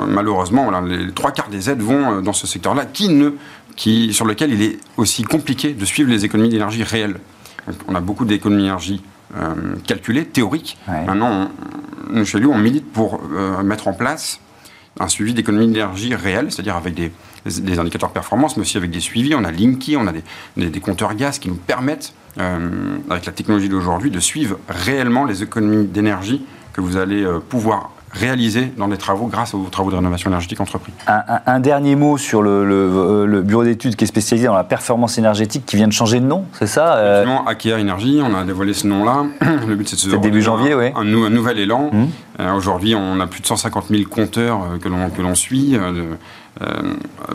malheureusement, 0.08 0.70
les 0.82 1.12
trois 1.12 1.32
quarts 1.32 1.50
des 1.50 1.70
aides 1.70 1.82
vont 1.82 2.18
euh, 2.18 2.22
dans 2.22 2.34
ce 2.34 2.48
secteur-là 2.48 2.86
qui 2.86 3.10
ne, 3.10 3.32
qui, 3.76 4.14
sur 4.14 4.26
lequel 4.26 4.52
il 4.52 4.62
est 4.62 4.80
aussi 4.98 5.24
compliqué 5.24 5.74
de 5.74 5.86
suivre 5.86 6.10
les 6.10 6.26
économies 6.26 6.50
d'énergie 6.50 6.84
réelles. 6.84 7.20
on 7.88 7.96
a 7.96 8.02
beaucoup 8.02 8.26
d'économies 8.26 8.64
d'énergie 8.64 9.02
euh, 9.36 9.76
calculées, 9.88 10.26
théoriques. 10.26 10.78
Maintenant, 10.88 11.50
nous, 12.10 12.26
chez 12.26 12.40
nous, 12.40 12.52
on 12.52 12.58
milite 12.58 12.92
pour 12.92 13.22
euh, 13.34 13.64
mettre 13.64 13.88
en 13.88 13.94
place 13.94 14.40
un 15.00 15.08
suivi 15.08 15.34
d'économie 15.34 15.68
d'énergie 15.68 16.14
réelle, 16.14 16.52
c'est-à-dire 16.52 16.76
avec 16.76 16.94
des, 16.94 17.12
indicateurs 17.80 18.10
de 18.10 18.14
performance, 18.14 18.58
mais 18.58 18.62
aussi 18.62 18.78
avec 18.78 18.92
des 18.92 19.00
suivis. 19.00 19.34
On 19.34 19.44
a 19.44 19.52
Linky, 19.52 19.98
on 19.98 20.06
a 20.06 20.12
des, 20.12 20.80
compteurs 20.80 21.16
gaz 21.16 21.40
qui 21.40 21.50
nous 21.50 21.56
permettent, 21.56 22.14
euh, 22.40 22.98
avec 23.10 23.26
la 23.26 23.32
technologie 23.32 23.70
d'aujourd'hui, 23.70 24.12
de 24.12 24.20
suivre 24.20 24.60
réellement 24.70 25.26
les 25.26 25.42
économies 25.42 25.88
d'énergie 25.88 26.46
que 26.74 26.82
vous 26.82 26.98
allez 26.98 27.26
pouvoir 27.50 27.93
réalisés 28.14 28.72
dans 28.78 28.88
des 28.88 28.98
travaux 28.98 29.28
grâce 29.28 29.54
aux 29.54 29.68
travaux 29.72 29.92
de 29.92 29.96
rénovation 29.96 30.30
énergétique 30.30 30.62
entrepris. 30.62 30.94
Un, 31.08 31.60
dernier 31.60 31.96
mot 31.96 32.18
sur 32.18 32.42
le, 32.42 32.66
le, 33.26 33.42
bureau 33.42 33.64
d'études 33.64 33.96
qui 33.96 34.04
est 34.04 34.08
spécialisé 34.08 34.48
dans 34.48 34.56
la 34.56 34.64
performance 34.64 35.18
énergétique 35.18 35.66
qui 35.66 35.76
vient 35.76 35.88
de 35.88 35.94
changer 35.94 36.20
de 36.20 36.26
nom, 36.26 36.46
c'est 36.54 36.68
ça 36.68 36.96
euh? 36.96 37.24
Effectivement, 37.24 37.48
Akea 37.48 37.80
Energy, 37.80 38.22
on 38.24 38.36
a 38.36 38.44
dévoilé 38.44 38.74
ce 38.74 38.88
nom-là. 38.88 39.26
Le 39.68 39.76
but 39.76 39.88
c'est 39.88 39.96
de 39.96 40.12
se 40.12 40.16
début 40.18 40.42
janvier, 40.42 40.76
oui. 40.76 40.92
Un, 40.96 41.02
un, 41.02 41.30
nouvel 41.30 41.60
élan. 41.60 41.90
Hum. 41.92 42.10
Euh, 42.40 42.54
aujourd'hui, 42.54 42.96
on 42.96 43.20
a 43.20 43.28
plus 43.28 43.42
de 43.42 43.48
150 43.48 43.86
000 43.90 44.04
compteurs 44.10 44.62
euh, 44.64 44.78
que 44.78 45.22
l'on 45.22 45.36
suit, 45.36 45.78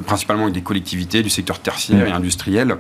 principalement 0.06 0.44
avec 0.44 0.54
des 0.54 0.62
collectivités 0.62 1.22
du 1.22 1.30
secteur 1.30 1.58
tertiaire 1.60 2.06
et 2.06 2.12
industriel. 2.12 2.76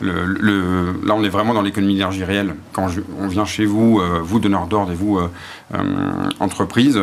Le, 0.00 0.94
là, 1.04 1.14
on 1.14 1.22
est 1.22 1.28
vraiment 1.28 1.54
dans 1.54 1.62
l'économie 1.62 1.94
d'énergie 1.94 2.24
réelle. 2.24 2.54
Quand 2.72 2.88
on 3.20 3.28
vient 3.28 3.44
chez 3.44 3.66
vous, 3.66 4.00
vous 4.22 4.40
donneurs 4.40 4.66
d'ordre 4.66 4.92
et 4.92 4.94
vous 4.94 5.20
entreprise, 6.40 6.98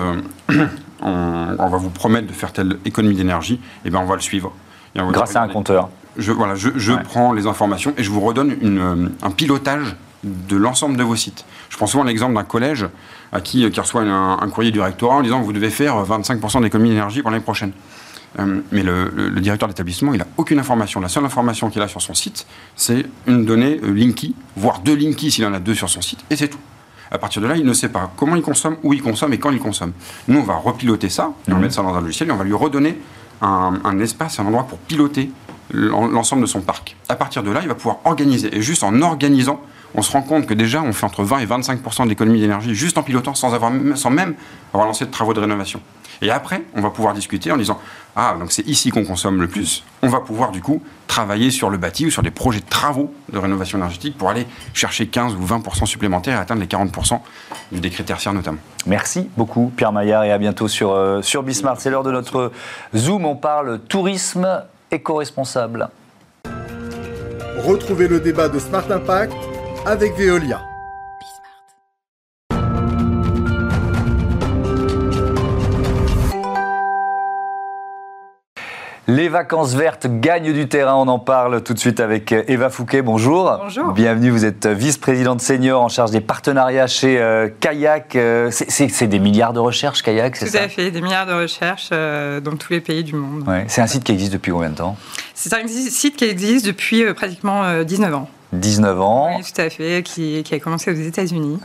on, 1.01 1.69
va 1.69 1.77
vous 1.77 1.89
promettre 1.89 2.27
de 2.27 2.33
faire 2.33 2.51
telle 2.51 2.77
économie 2.85 3.15
d'énergie, 3.15 3.55
et 3.55 3.59
eh 3.85 3.89
ben 3.89 3.99
on 3.99 4.05
va 4.05 4.15
le 4.15 4.21
suivre. 4.21 4.51
Grâce 4.95 5.35
à 5.35 5.43
un 5.43 5.47
compteur. 5.47 5.89
Je, 6.17 6.31
voilà, 6.31 6.55
je, 6.55 6.93
prends 7.03 7.31
les 7.33 7.47
informations 7.47 7.93
et 7.97 8.03
je 8.03 8.09
vous 8.09 8.19
redonne 8.19 8.55
une, 8.61 9.11
un 9.21 9.31
pilotage 9.31 9.95
de 10.23 10.57
l'ensemble 10.57 10.97
de 10.97 11.03
vos 11.03 11.15
sites. 11.15 11.45
Je 11.69 11.77
prends 11.77 11.87
souvent 11.87 12.03
l'exemple 12.03 12.33
d'un 12.33 12.43
collège 12.43 12.87
à 13.31 13.41
qui, 13.41 13.69
qui 13.69 13.79
reçoit 13.79 14.01
un, 14.01 14.49
courrier 14.49 14.71
du 14.71 14.81
rectorat 14.81 15.15
en 15.15 15.21
disant 15.21 15.39
que 15.39 15.45
vous 15.45 15.53
devez 15.53 15.69
faire 15.69 16.03
25% 16.03 16.61
d'économie 16.61 16.89
d'énergie 16.89 17.21
pour 17.21 17.31
l'année 17.31 17.43
prochaine. 17.43 17.71
Euh, 18.37 18.61
mais 18.71 18.83
le, 18.83 19.31
directeur 19.39 19.67
d'établissement, 19.67 20.13
il 20.13 20.19
n'a 20.19 20.27
aucune 20.37 20.59
information. 20.59 20.99
La 20.99 21.09
seule 21.09 21.25
information 21.25 21.69
qu'il 21.69 21.81
a 21.81 21.87
sur 21.87 22.01
son 22.01 22.13
site, 22.13 22.45
c'est 22.75 23.05
une 23.27 23.45
donnée 23.45 23.79
euh, 23.83 23.91
Linky, 23.91 24.35
voire 24.55 24.79
deux 24.79 24.95
Linky 24.95 25.31
s'il 25.31 25.45
en 25.45 25.53
a 25.53 25.59
deux 25.59 25.73
sur 25.73 25.89
son 25.89 26.01
site, 26.01 26.19
et 26.29 26.35
c'est 26.35 26.47
tout. 26.47 26.59
À 27.11 27.17
partir 27.17 27.41
de 27.41 27.47
là, 27.47 27.55
il 27.57 27.65
ne 27.65 27.73
sait 27.73 27.89
pas 27.89 28.11
comment 28.15 28.35
il 28.35 28.43
consomme, 28.43 28.77
où 28.83 28.93
il 28.93 29.01
consomme 29.01 29.33
et 29.33 29.39
quand 29.39 29.49
il 29.49 29.59
consomme. 29.59 29.93
Nous, 30.27 30.39
on 30.39 30.43
va 30.43 30.55
repiloter 30.55 31.09
ça, 31.09 31.33
on 31.47 31.51
va 31.51 31.55
mhm. 31.57 31.63
mettre 31.63 31.73
ça 31.73 31.81
dans 31.81 31.95
un 31.95 32.01
logiciel 32.01 32.29
et 32.29 32.31
on 32.31 32.37
va 32.37 32.43
lui 32.43 32.53
redonner 32.53 32.99
un, 33.41 33.99
espace, 33.99 34.39
un 34.39 34.45
endroit 34.45 34.67
pour 34.67 34.77
piloter 34.79 35.31
l'ensemble 35.71 36.41
de 36.41 36.47
son 36.47 36.61
parc. 36.61 36.95
À 37.07 37.15
partir 37.15 37.41
de 37.41 37.49
là, 37.51 37.61
il 37.63 37.67
va 37.67 37.73
pouvoir 37.73 37.99
organiser. 38.05 38.55
Et 38.55 38.61
juste 38.61 38.83
en 38.83 39.01
organisant, 39.01 39.61
on 39.95 40.01
se 40.01 40.11
rend 40.11 40.21
compte 40.21 40.45
que 40.45 40.53
déjà, 40.53 40.81
on 40.81 40.93
fait 40.93 41.05
entre 41.05 41.23
20 41.23 41.39
et 41.39 41.45
25% 41.45 42.07
d'économie 42.07 42.41
d'énergie 42.41 42.75
juste 42.75 42.97
en 42.97 43.03
pilotant, 43.03 43.33
sans, 43.33 43.53
avoir, 43.53 43.71
sans 43.95 44.09
même 44.09 44.35
avoir 44.73 44.87
lancé 44.87 45.05
de 45.05 45.09
travaux 45.11 45.33
de 45.33 45.39
rénovation. 45.39 45.81
Et 46.21 46.31
après, 46.31 46.63
on 46.75 46.81
va 46.81 46.89
pouvoir 46.89 47.13
discuter 47.13 47.51
en 47.51 47.57
disant 47.57 47.79
Ah, 48.15 48.35
donc 48.39 48.51
c'est 48.51 48.67
ici 48.67 48.89
qu'on 48.89 49.05
consomme 49.05 49.41
le 49.41 49.47
plus. 49.47 49.83
On 50.01 50.09
va 50.09 50.19
pouvoir 50.19 50.51
du 50.51 50.61
coup 50.61 50.81
travailler 51.07 51.51
sur 51.51 51.69
le 51.69 51.77
bâti 51.77 52.05
ou 52.05 52.11
sur 52.11 52.23
des 52.23 52.31
projets 52.31 52.59
de 52.59 52.69
travaux 52.69 53.13
de 53.31 53.37
rénovation 53.37 53.77
énergétique 53.77 54.17
pour 54.17 54.29
aller 54.29 54.45
chercher 54.73 55.07
15 55.07 55.35
ou 55.35 55.45
20% 55.45 55.85
supplémentaires 55.85 56.37
et 56.37 56.41
atteindre 56.41 56.61
les 56.61 56.67
40% 56.67 57.19
du 57.71 57.79
décret 57.79 58.03
tertiaire 58.03 58.33
notamment. 58.33 58.59
Merci 58.85 59.29
beaucoup 59.37 59.71
Pierre 59.75 59.91
Maillard 59.91 60.23
et 60.23 60.31
à 60.31 60.37
bientôt 60.37 60.67
sur, 60.67 60.91
euh, 60.91 61.21
sur 61.21 61.43
Bismart. 61.43 61.79
C'est 61.79 61.89
l'heure 61.89 62.03
de 62.03 62.11
notre 62.11 62.51
Zoom. 62.95 63.25
On 63.25 63.35
parle 63.35 63.79
tourisme 63.79 64.63
éco-responsable. 64.91 65.89
Retrouvez 67.65 68.07
le 68.07 68.19
débat 68.19 68.47
de 68.47 68.57
Smart 68.59 68.89
Impact 68.89 69.33
avec 69.85 70.17
Veolia. 70.17 70.68
Les 79.09 79.27
vacances 79.27 79.73
vertes 79.73 80.05
gagnent 80.07 80.53
du 80.53 80.67
terrain, 80.67 80.93
on 80.93 81.07
en 81.07 81.17
parle 81.17 81.63
tout 81.63 81.73
de 81.73 81.79
suite 81.79 81.99
avec 81.99 82.31
euh, 82.31 82.43
Eva 82.47 82.69
Fouquet. 82.69 83.01
Bonjour. 83.01 83.57
Bonjour. 83.59 83.91
Bienvenue, 83.91 84.29
vous 84.29 84.45
êtes 84.45 84.67
vice-présidente 84.67 85.41
senior 85.41 85.81
en 85.81 85.89
charge 85.89 86.11
des 86.11 86.21
partenariats 86.21 86.85
chez 86.85 87.19
euh, 87.19 87.49
Kayak. 87.59 88.15
Euh, 88.15 88.51
c'est 88.51 89.07
des 89.07 89.17
milliards 89.17 89.53
de 89.53 89.59
recherches, 89.59 90.03
Kayak, 90.03 90.35
c'est 90.35 90.45
ça 90.45 90.59
Tout 90.59 90.65
à 90.65 90.67
fait, 90.67 90.91
des 90.91 91.01
milliards 91.01 91.25
de 91.25 91.33
recherches 91.33 91.89
dans 91.89 92.55
tous 92.55 92.71
les 92.71 92.81
pays 92.81 93.03
du 93.03 93.15
monde. 93.15 93.45
C'est 93.67 93.81
un 93.81 93.87
site 93.87 94.03
qui 94.03 94.11
existe 94.11 94.33
depuis 94.33 94.51
combien 94.51 94.69
de 94.69 94.75
temps? 94.75 94.95
C'est 95.33 95.55
un 95.55 95.67
site 95.67 96.15
qui 96.15 96.25
existe 96.25 96.67
depuis 96.67 97.11
pratiquement 97.15 97.81
19 97.81 98.13
ans. 98.13 98.29
19 98.53 99.01
ans. 99.01 99.29
Oui, 99.37 99.43
tout 99.43 99.61
à 99.61 99.69
fait, 99.69 100.01
qui, 100.03 100.43
a 100.51 100.59
commencé 100.59 100.91
aux 100.91 100.95
États-Unis. 100.95 101.59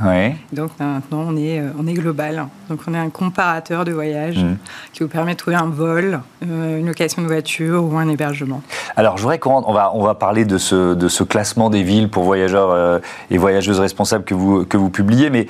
Donc 0.52 0.70
maintenant, 0.78 1.24
on 1.28 1.36
est, 1.36 1.58
euh, 1.58 1.70
on 1.78 1.86
est 1.86 1.94
global. 1.94 2.46
Donc 2.68 2.80
on 2.86 2.94
est 2.94 2.98
un 2.98 3.10
comparateur 3.10 3.84
de 3.84 3.92
voyage 3.92 4.38
mm. 4.38 4.56
qui 4.92 5.02
vous 5.02 5.08
permet 5.08 5.32
de 5.32 5.38
trouver 5.38 5.56
un 5.56 5.66
vol, 5.66 6.20
euh, 6.42 6.78
une 6.78 6.86
location 6.86 7.22
de 7.22 7.26
voiture 7.26 7.84
ou 7.84 7.96
un 7.96 8.08
hébergement. 8.08 8.62
Alors 8.96 9.16
je 9.16 9.22
voudrais 9.22 9.38
qu'on 9.38 9.64
on 9.66 9.72
va, 9.72 9.92
on 9.94 10.02
va 10.02 10.14
parler 10.14 10.44
de 10.44 10.58
ce, 10.58 10.94
de 10.94 11.08
ce 11.08 11.24
classement 11.24 11.70
des 11.70 11.82
villes 11.82 12.10
pour 12.10 12.24
voyageurs 12.24 12.70
euh, 12.70 12.98
et 13.30 13.38
voyageuses 13.38 13.80
responsables 13.80 14.24
que 14.24 14.34
vous, 14.34 14.64
que 14.64 14.76
vous 14.76 14.90
publiez, 14.90 15.30
mais 15.30 15.46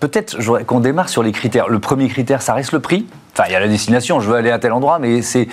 peut-être 0.00 0.36
qu'on 0.64 0.80
démarre 0.80 1.08
sur 1.08 1.22
les 1.22 1.32
critères. 1.32 1.68
Le 1.68 1.78
premier 1.78 2.08
critère, 2.08 2.42
ça 2.42 2.54
reste 2.54 2.72
le 2.72 2.80
prix? 2.80 3.06
Enfin, 3.38 3.50
il 3.50 3.52
y 3.52 3.54
a 3.54 3.60
la 3.60 3.68
destination, 3.68 4.18
je 4.20 4.30
veux 4.30 4.36
aller 4.36 4.50
à 4.50 4.58
tel 4.58 4.72
endroit, 4.72 4.98
mais 4.98 5.20
c'est 5.20 5.46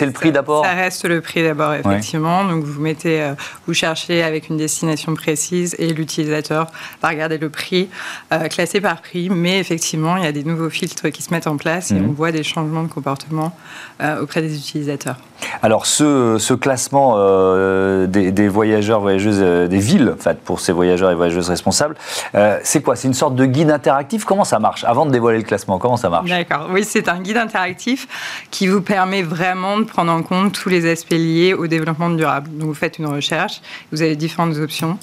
le 0.00 0.12
prix 0.12 0.32
d'abord. 0.32 0.64
Ça 0.64 0.72
reste 0.72 1.04
le 1.04 1.20
prix 1.20 1.42
d'abord, 1.42 1.74
effectivement. 1.74 2.42
Donc 2.44 2.64
vous 2.64 2.80
mettez, 2.80 3.20
euh, 3.20 3.34
vous 3.66 3.74
cherchez 3.74 4.22
avec 4.22 4.48
une 4.48 4.56
destination 4.56 5.12
précise 5.14 5.76
et 5.78 5.92
l'utilisateur 5.92 6.68
va 7.02 7.08
regarder 7.08 7.36
le 7.36 7.50
prix 7.50 7.90
euh, 8.32 8.48
classé 8.48 8.80
par 8.80 9.02
prix. 9.02 9.28
Mais 9.28 9.58
effectivement, 9.58 10.16
il 10.16 10.24
y 10.24 10.26
a 10.26 10.32
des 10.32 10.44
nouveaux 10.44 10.70
filtres 10.70 11.10
qui 11.10 11.22
se 11.22 11.30
mettent 11.30 11.48
en 11.48 11.58
place 11.58 11.90
et 11.90 11.96
mhm. 11.96 12.08
on 12.08 12.12
voit 12.12 12.32
des 12.32 12.42
changements 12.42 12.82
de 12.82 12.88
comportement 12.88 13.54
euh, 14.00 14.22
auprès 14.22 14.40
des 14.40 14.56
utilisateurs. 14.56 15.18
Alors 15.62 15.86
ce, 15.86 16.54
classement 16.54 17.14
euh, 17.16 18.06
des, 18.06 18.48
voyageurs, 18.48 19.00
voyageuses, 19.00 19.40
euh, 19.40 19.66
des 19.66 19.78
villes, 19.78 20.14
en 20.16 20.22
fait, 20.22 20.40
pour 20.40 20.60
ces 20.60 20.72
voyageurs 20.72 21.10
et 21.10 21.14
voyageuses 21.14 21.48
responsables, 21.48 21.96
euh, 22.34 22.58
c'est 22.62 22.82
quoi? 22.82 22.96
C'est 22.96 23.08
une 23.08 23.14
sorte 23.14 23.34
de 23.34 23.44
guide 23.44 23.70
interactif? 23.70 24.24
Comment 24.24 24.44
ça 24.44 24.58
marche? 24.58 24.84
Avant 24.84 25.06
de 25.06 25.10
dévoiler 25.10 25.38
le 25.38 25.44
classement, 25.44 25.78
comment 25.78 25.96
ça 25.96 26.10
marche? 26.10 26.28
D'accord, 26.28 26.68
oui, 26.70 26.84
c'est 26.84 27.08
un 27.08 27.20
guide 27.20 27.36
interactif 27.36 28.06
qui 28.50 28.66
vous 28.66 28.82
permet 28.82 29.22
vraiment 29.22 29.78
de 29.78 29.84
prendre 29.84 30.12
en 30.12 30.22
compte 30.22 30.52
tous 30.52 30.68
les 30.68 30.90
aspects 30.90 31.10
liés 31.12 31.54
au 31.54 31.66
développement 31.66 32.10
durable. 32.10 32.50
Donc 32.52 32.68
vous 32.68 32.74
faites 32.74 32.98
une 32.98 33.06
recherche, 33.06 33.60
vous 33.92 34.02
avez 34.02 34.16
différentes 34.16 34.56
options. 34.56 34.98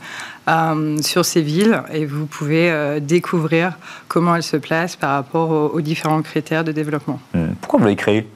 sur 1.02 1.26
ces 1.26 1.42
villes 1.42 1.82
et 1.92 2.06
vous 2.06 2.28
pouvez 2.28 3.00
découvrir 3.02 3.74
comment 4.08 4.36
elles 4.36 4.44
se 4.44 4.58
placent 4.58 4.96
par 4.96 5.12
rapport 5.12 5.50
aux, 5.74 5.82
différents 5.82 6.22
critères 6.22 6.64
de 6.64 6.72
développement. 6.72 7.20
Hmm. 7.34 7.54
Pourquoi 7.60 7.80
vous 7.80 7.86
l'avez 7.86 7.96
créé? 7.96 8.28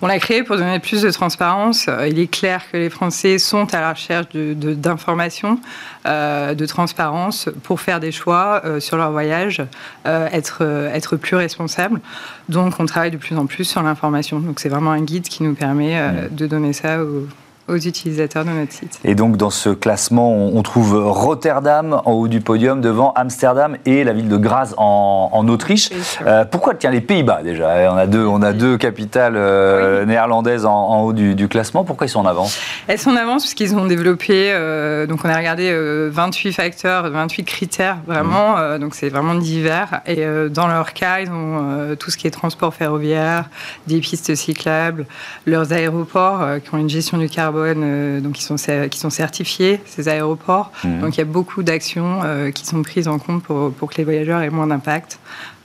On 0.00 0.06
l'a 0.06 0.18
créé 0.18 0.42
pour 0.42 0.56
donner 0.56 0.78
plus 0.78 1.02
de 1.02 1.10
transparence. 1.10 1.86
Euh, 1.88 2.08
il 2.08 2.18
est 2.18 2.28
clair 2.28 2.62
que 2.70 2.76
les 2.76 2.90
Français 2.90 3.38
sont 3.38 3.72
à 3.74 3.80
la 3.80 3.92
recherche 3.92 4.26
d'informations, 4.34 5.58
de, 6.04 6.54
de, 6.54 6.66
transparence 6.66 7.48
pour 7.62 7.80
faire 7.80 8.00
des 8.00 8.12
choix 8.12 8.62
euh, 8.64 8.80
sur 8.80 8.96
leur 8.96 9.10
voyage, 9.10 9.62
euh, 10.06 10.28
être, 10.32 10.62
être 10.92 11.16
plus 11.16 11.36
responsables. 11.36 12.00
Donc 12.48 12.74
on 12.78 12.86
travaille 12.86 13.10
de 13.10 13.16
plus 13.16 13.36
en 13.36 13.46
plus 13.46 13.64
sur 13.64 13.82
l'information. 13.82 14.38
Donc 14.38 14.60
c'est 14.60 14.68
vraiment 14.68 14.92
un 14.92 15.02
guide 15.02 15.28
qui 15.28 15.42
nous 15.42 15.54
permet 15.54 16.00
de 16.30 16.46
donner 16.46 16.72
ça 16.72 17.02
aux 17.02 17.26
aux 17.68 17.76
utilisateurs 17.76 18.44
de 18.44 18.50
notre 18.50 18.72
site. 18.72 18.98
Et 19.04 19.14
donc 19.14 19.36
dans 19.36 19.50
ce 19.50 19.70
classement, 19.70 20.34
on 20.34 20.62
trouve 20.62 20.94
Rotterdam 20.94 22.00
en 22.04 22.12
haut 22.12 22.28
du 22.28 22.40
podium 22.40 22.80
devant 22.80 23.12
Amsterdam 23.12 23.76
et 23.86 24.04
la 24.04 24.12
ville 24.12 24.28
de 24.28 24.36
Graz 24.36 24.74
en, 24.76 25.46
Autriche. 25.48 25.90
Euh, 26.26 26.44
pourquoi 26.44 26.74
tiens 26.74 26.90
les 26.90 27.00
Pays-Bas 27.00 27.42
déjà? 27.42 27.92
On 27.92 27.96
a 27.96 28.06
deux, 28.06 28.26
on 28.26 28.42
a 28.42 28.52
deux 28.52 28.76
capitales 28.76 29.34
euh, 29.36 30.04
néerlandaises 30.04 30.66
en, 30.66 31.02
haut 31.02 31.12
du, 31.12 31.48
classement. 31.48 31.84
Pourquoi 31.84 32.06
ils 32.06 32.10
sont 32.10 32.20
en 32.20 32.26
avance? 32.26 32.58
Elles 32.86 32.98
sont 32.98 33.10
en 33.10 33.16
avance 33.16 33.44
parce 33.44 33.54
qu'ils 33.54 33.74
ont 33.74 33.86
développé. 33.86 34.50
Euh, 34.52 35.06
donc 35.06 35.20
on 35.24 35.28
a 35.28 35.36
regardé 35.36 35.74
28 36.10 36.52
facteurs, 36.52 37.08
28 37.10 37.44
critères 37.44 37.98
vraiment. 38.06 38.56
Mmh. 38.56 38.78
donc 38.78 38.94
c'est 38.94 39.08
vraiment 39.08 39.34
divers. 39.34 40.00
Et 40.06 40.24
dans 40.50 40.66
leur 40.66 40.92
cas, 40.92 41.20
ils 41.20 41.30
ont 41.30 41.96
tout 41.98 42.10
ce 42.10 42.16
qui 42.16 42.26
est 42.26 42.30
transport 42.30 42.74
ferroviaire, 42.74 43.48
des 43.86 44.00
pistes 44.00 44.34
cyclables, 44.34 45.06
leurs 45.46 45.72
aéroports 45.72 46.44
qui 46.64 46.74
ont 46.74 46.78
une 46.78 46.90
gestion 46.90 47.18
du 47.18 47.28
carbone 47.28 47.57
euh, 47.66 48.20
donc 48.20 48.34
qui 48.34 48.42
sont, 48.42 48.56
qui 48.90 48.98
sont 48.98 49.10
certifiés, 49.10 49.80
ces 49.86 50.08
aéroports. 50.08 50.72
Mhm. 50.84 51.00
Donc 51.00 51.16
il 51.16 51.18
y 51.18 51.22
a 51.22 51.26
beaucoup 51.26 51.62
d'actions 51.62 52.20
euh, 52.24 52.50
qui 52.50 52.66
sont 52.66 52.82
prises 52.82 53.08
en 53.08 53.18
compte 53.18 53.42
pour, 53.42 53.72
pour 53.72 53.90
que 53.90 53.96
les 53.96 54.04
voyageurs 54.04 54.40
aient 54.40 54.50
moins 54.50 54.66
d'impact. 54.66 55.18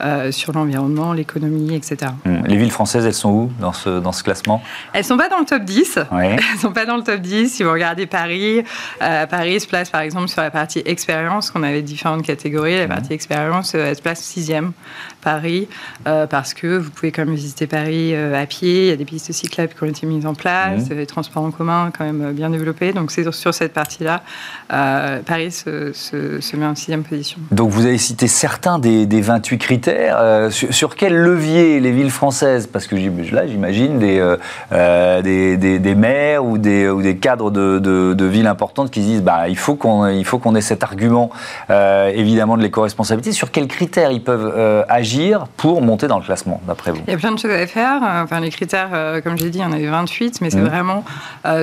Euh, 0.04 0.34
sur 0.34 0.52
l'environnement, 0.52 1.14
l'économie, 1.14 1.76
etc. 1.76 2.12
Hmm. 2.26 2.44
Les 2.46 2.58
villes 2.58 2.72
françaises, 2.72 3.06
elles 3.06 3.14
sont 3.14 3.30
où 3.30 3.52
dans 3.62 3.72
ce, 3.72 4.02
dans 4.02 4.12
ce 4.12 4.22
classement? 4.22 4.62
Elles 4.92 5.02
ne 5.02 5.06
sont 5.06 5.18
pas 5.18 5.30
dans 5.30 5.40
le 5.40 5.46
top 5.46 5.64
10. 5.64 6.00
Elles 6.12 6.36
ne 6.56 6.60
sont 6.60 6.74
pas 6.74 6.86
dans 6.86 6.98
le 6.98 7.04
top 7.04 7.22
10. 7.22 7.50
Si 7.50 7.64
vous 7.64 7.72
regardez 7.72 8.06
Paris, 8.06 8.64
euh, 9.02 9.26
Paris 9.28 9.62
se 9.62 9.68
place 9.68 9.90
par 9.90 10.02
exemple 10.02 10.28
sur 10.28 10.42
la 10.42 10.52
partie 10.52 10.82
expérience, 10.86 11.52
qu'on 11.52 11.64
avait 11.64 11.82
différentes 11.82 12.24
catégories. 12.24 12.80
La 12.80 12.88
hmm. 12.88 12.90
partie 12.90 13.14
expérience, 13.14 13.76
euh, 13.76 13.88
elle 13.88 13.96
se 13.96 14.02
place 14.02 14.22
sixième. 14.22 14.74
Paris, 15.22 15.70
parce 16.04 16.54
que 16.54 16.76
vous 16.80 16.90
pouvez 16.90 17.14
quand 17.14 17.24
même 17.24 17.34
visiter 17.34 17.66
Paris 17.66 18.14
à 18.14 18.46
pied. 18.46 18.88
Il 18.88 18.90
y 18.90 18.92
a 18.92 18.98
des 18.98 19.06
pistes 19.06 19.32
cyclables 19.32 19.74
qui 19.74 19.82
ont 19.82 19.88
été 19.88 20.06
mises 20.06 20.26
en 20.26 20.34
place, 20.34 20.90
mmh. 20.90 20.96
les 20.96 21.06
transports 21.06 21.44
en 21.44 21.52
commun 21.52 21.92
quand 21.98 22.04
même 22.04 22.34
bien 22.34 22.50
développés. 22.50 22.92
Donc 22.92 23.10
c'est 23.10 23.32
sur 23.32 23.54
cette 23.54 23.72
partie-là, 23.72 24.22
Paris 24.68 25.54
se, 25.54 25.94
se, 25.94 26.58
met 26.58 26.66
en 26.66 26.76
sixième 26.76 27.04
position. 27.04 27.40
Donc 27.52 27.70
vous 27.70 27.86
avez 27.86 27.98
cité 27.98 28.28
certains 28.28 28.80
des, 28.80 29.06
des 29.06 29.22
28 29.22 29.58
critères 29.60 29.93
euh, 30.00 30.50
sur, 30.50 30.96
quel 30.96 31.16
levier 31.16 31.80
les 31.80 31.92
villes 31.92 32.12
françaises 32.12 32.68
Parce 32.68 32.88
que 32.88 32.96
là, 32.96 33.48
j'imagine 33.48 34.00
des, 34.00 34.20
euh, 34.20 34.38
euh, 34.72 35.22
des, 35.22 35.58
des, 35.58 35.96
maires 35.96 36.46
ou 36.46 36.58
des, 36.58 36.90
ou 36.90 37.02
des 37.02 37.18
cadres 37.18 37.52
de, 37.52 37.80
de, 37.80 38.26
villes 38.26 38.48
importantes 38.48 38.92
qui 38.92 39.02
disent 39.02 39.22
bah, 39.22 39.50
il 39.50 39.58
faut 39.58 39.76
qu'on 39.76 40.04
qu'on 40.42 40.56
ait 40.56 40.62
cet 40.62 40.84
argument, 40.84 41.30
évidemment, 41.70 42.58
de 42.58 42.64
l'éco-responsabilité. 42.64 43.32
Sur 43.32 43.52
quels 43.52 43.68
critères 43.68 44.12
ils 44.12 44.24
peuvent 44.24 44.86
agir 44.90 45.46
pour 45.58 45.82
monter 45.82 46.08
dans 46.08 46.18
le 46.18 46.24
classement, 46.24 46.62
d'après 46.68 46.92
vous? 46.92 47.02
Il 47.08 47.12
y 47.12 47.16
a 47.16 47.18
plein 47.18 47.32
de 47.32 47.40
choses 47.40 47.52
à 47.52 47.68
faire. 47.68 48.02
Enfin, 48.24 48.40
les 48.40 48.50
critères, 48.50 49.22
comme 49.24 49.38
j'ai 49.38 49.50
dit, 49.50 49.60
il 49.60 49.62
y 49.62 49.66
en 49.66 49.72
avait 49.72 49.88
28, 49.88 50.42
mais 50.42 50.50
c'est 50.50 50.58
mmh. 50.58 50.66
vraiment 50.66 51.04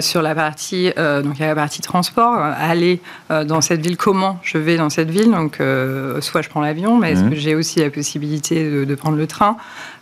sur 0.01 0.23
la 0.23 0.35
partie, 0.35 0.93
donc 0.97 1.35
il 1.37 1.41
y 1.41 1.45
a 1.45 1.49
la 1.49 1.55
partie 1.55 1.81
transport, 1.81 2.39
aller 2.39 3.01
dans 3.29 3.61
cette 3.61 3.81
ville, 3.81 3.97
comment 3.97 4.39
je 4.43 4.59
vais 4.59 4.77
dans 4.77 4.91
cette 4.91 5.11
ville? 5.11 5.31
Donc, 5.31 5.59
soit 6.21 6.43
je 6.43 6.49
prends 6.49 6.61
l'avion, 6.61 6.97
mais 6.97 7.13
est-ce 7.13 7.25
mmh. 7.25 7.31
que 7.31 7.37
j'ai 7.37 7.55
aussi 7.55 7.81
la 7.81 7.91
possibilité 7.91 8.10
de, 8.19 8.95
prendre 8.95 9.17
le 9.17 9.27
train. 9.27 9.57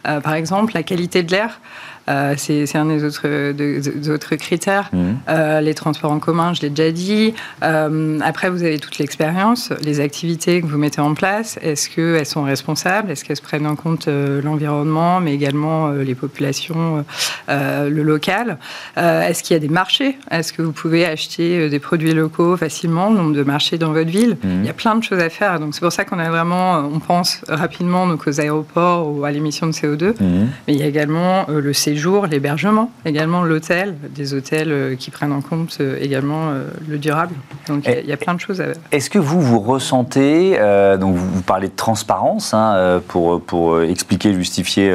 Euh, 0.06 0.20
par 0.20 0.34
exemple, 0.34 0.74
la 0.74 0.82
qualité 0.82 1.22
de 1.22 1.30
l'air. 1.30 1.60
Euh, 2.08 2.34
c'est 2.36 2.76
un 2.76 2.86
des 2.86 3.04
autres, 3.04 4.10
autres 4.10 4.36
critères. 4.36 4.88
Mmh. 4.92 4.98
Euh, 5.28 5.60
les 5.60 5.74
transports 5.74 6.10
en 6.10 6.18
commun, 6.18 6.54
je 6.54 6.62
l'ai 6.62 6.70
déjà 6.70 6.90
dit. 6.90 7.34
Euh, 7.62 8.18
après, 8.22 8.50
vous 8.50 8.62
avez 8.62 8.78
toute 8.78 8.98
l'expérience, 8.98 9.72
les 9.82 10.00
activités 10.00 10.60
que 10.60 10.66
vous 10.66 10.78
mettez 10.78 11.00
en 11.00 11.14
place. 11.14 11.58
Est-ce 11.62 11.90
qu'elles 11.90 12.26
sont 12.26 12.42
responsables? 12.42 13.10
Est-ce 13.10 13.24
qu'elles 13.24 13.40
prennent 13.40 13.66
en 13.66 13.76
compte 13.76 14.08
l'environnement, 14.08 15.20
mais 15.20 15.34
également 15.34 15.90
les 15.90 16.14
populations, 16.14 17.04
le 17.48 18.02
local? 18.02 18.58
Est-ce 18.96 19.42
qu'il 19.42 19.54
y 19.54 19.56
a 19.56 19.60
des 19.60 19.68
marchés? 19.68 20.16
Est-ce 20.30 20.52
que 20.52 20.62
vous 20.62 20.72
pouvez 20.72 21.04
acheter 21.04 21.68
des 21.68 21.78
produits 21.78 22.14
locaux 22.14 22.56
facilement 22.56 23.10
Nombre 23.10 23.34
de 23.34 23.42
marchés 23.42 23.78
dans 23.78 23.92
votre 23.92 24.10
ville? 24.10 24.36
Mmh. 24.42 24.48
Il 24.60 24.66
y 24.66 24.70
a 24.70 24.74
plein 24.74 24.94
de 24.94 25.04
choses 25.04 25.20
à 25.20 25.28
faire. 25.28 25.60
Donc 25.60 25.74
c'est 25.74 25.80
pour 25.80 25.92
ça 25.92 26.04
qu'on 26.04 26.18
a 26.18 26.28
vraiment, 26.30 26.78
on 26.78 27.00
pense 27.00 27.42
rapidement 27.48 28.06
donc, 28.06 28.26
aux 28.26 28.40
aéroports 28.40 29.08
ou 29.10 29.24
à 29.24 29.30
l'émission 29.30 29.66
de 29.66 29.72
CO2. 29.72 30.10
Mmh. 30.10 30.46
Mais 30.66 30.74
il 30.74 30.76
y 30.76 30.82
a 30.82 30.86
également 30.86 31.46
le 31.48 31.72
séjour 31.72 31.97
l'hébergement, 32.26 32.90
également 33.04 33.42
l'hôtel, 33.42 33.96
des 34.14 34.34
hôtels 34.34 34.72
euh, 34.72 34.96
qui 34.96 35.10
prennent 35.10 35.32
en 35.32 35.40
compte 35.40 35.78
euh, 35.80 35.98
également 36.00 36.50
euh, 36.50 36.68
le 36.88 36.98
durable. 36.98 37.34
Donc 37.66 37.86
il 37.86 38.08
y, 38.08 38.12
a 38.12 38.16
plein 38.16 38.34
de 38.34 38.40
choses 38.40 38.60
à 38.60 38.66
Est-ce 38.92 39.10
que 39.10 39.18
vous, 39.18 39.40
vous 39.40 39.60
ressentez, 39.60 40.58
donc 40.98 41.16
vous, 41.16 41.42
parlez 41.42 41.68
de 41.68 41.76
transparence 41.76 42.54
hein, 42.54 43.00
pour, 43.08 43.42
pour 43.42 43.82
expliquer, 43.82 44.32
justifier 44.32 44.94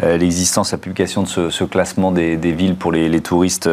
l'existence, 0.00 0.72
la 0.72 0.78
publication 0.78 1.22
de 1.22 1.28
ce, 1.28 1.64
classement 1.64 2.12
des, 2.12 2.36
villes 2.36 2.76
pour 2.76 2.92
les, 2.92 3.20
touristes 3.20 3.68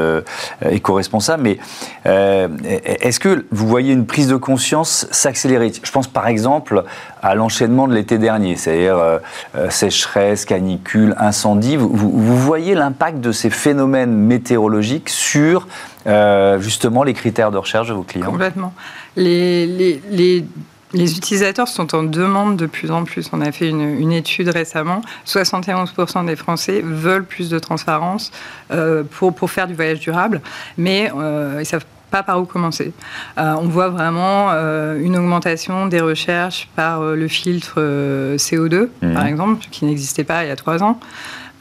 éco-responsables, 0.70 1.44
mais 1.44 1.58
est-ce 2.06 3.20
que 3.20 3.46
vous 3.52 3.68
voyez 3.68 3.92
une 3.92 4.06
prise 4.06 4.28
de 4.30 4.38
conscience 4.38 5.08
s'accélérer? 5.12 5.72
Je 5.84 5.92
pense 5.92 6.08
par 6.08 6.28
exemple 6.28 6.86
à 7.22 7.36
l'enchaînement 7.36 7.88
de 7.88 7.94
l'été 7.94 8.18
dernier, 8.18 8.56
c'est-à-dire 8.56 9.20
sécheresse, 9.70 10.46
canicule, 10.46 11.16
incendie. 11.18 11.76
vous, 11.76 12.38
voyez 12.38 12.76
l'impact 12.76 13.20
de 13.20 13.32
ces 13.32 13.50
phénomènes 13.50 14.14
météorologiques 14.14 15.10
sur 15.10 15.68
euh, 16.08 16.60
justement 16.60 17.04
les 17.04 17.14
critères 17.14 17.52
de 17.52 17.58
recherche 17.58 17.90
de 17.90 17.94
vos 17.94 18.04
clients? 18.04 18.32
Complètement. 18.32 18.74
Les, 19.16 19.66
les, 19.68 20.46
utilisateurs 20.94 21.68
sont 21.68 21.94
en 21.94 22.04
demande 22.04 22.56
de 22.56 22.66
plus 22.66 22.90
en 22.90 23.04
plus. 23.04 23.30
On 23.34 23.42
a 23.42 23.52
fait 23.52 23.70
une, 23.70 24.12
étude 24.12 24.50
récemment. 24.50 25.02
71% 25.28 26.26
des 26.26 26.36
Français 26.36 26.82
veulent 26.84 27.26
plus 27.26 27.50
de 27.50 27.60
transparence 27.60 28.32
euh, 28.72 29.04
pour, 29.04 29.36
pour 29.36 29.52
faire 29.52 29.68
du 29.68 29.76
voyage 29.76 30.00
durable, 30.00 30.42
mais 30.78 31.12
euh, 31.16 31.58
ils 31.60 31.66
savent 31.66 31.86
pas 32.12 32.24
par 32.24 32.42
où 32.42 32.46
commencer. 32.46 32.94
Euh, 33.38 33.56
on 33.60 33.68
voit 33.68 33.90
vraiment 33.90 34.50
une 34.50 35.18
augmentation 35.18 35.88
des 35.88 36.02
recherches 36.02 36.70
par 36.76 37.02
le 37.04 37.28
filtre 37.28 37.80
CO2, 38.36 38.90
mmh. 39.02 39.14
par 39.14 39.26
exemple, 39.26 39.66
qui 39.72 39.86
n'existait 39.86 40.24
pas 40.24 40.44
il 40.44 40.48
y 40.48 40.52
a 40.52 40.56
trois 40.56 40.84
ans. 40.84 41.00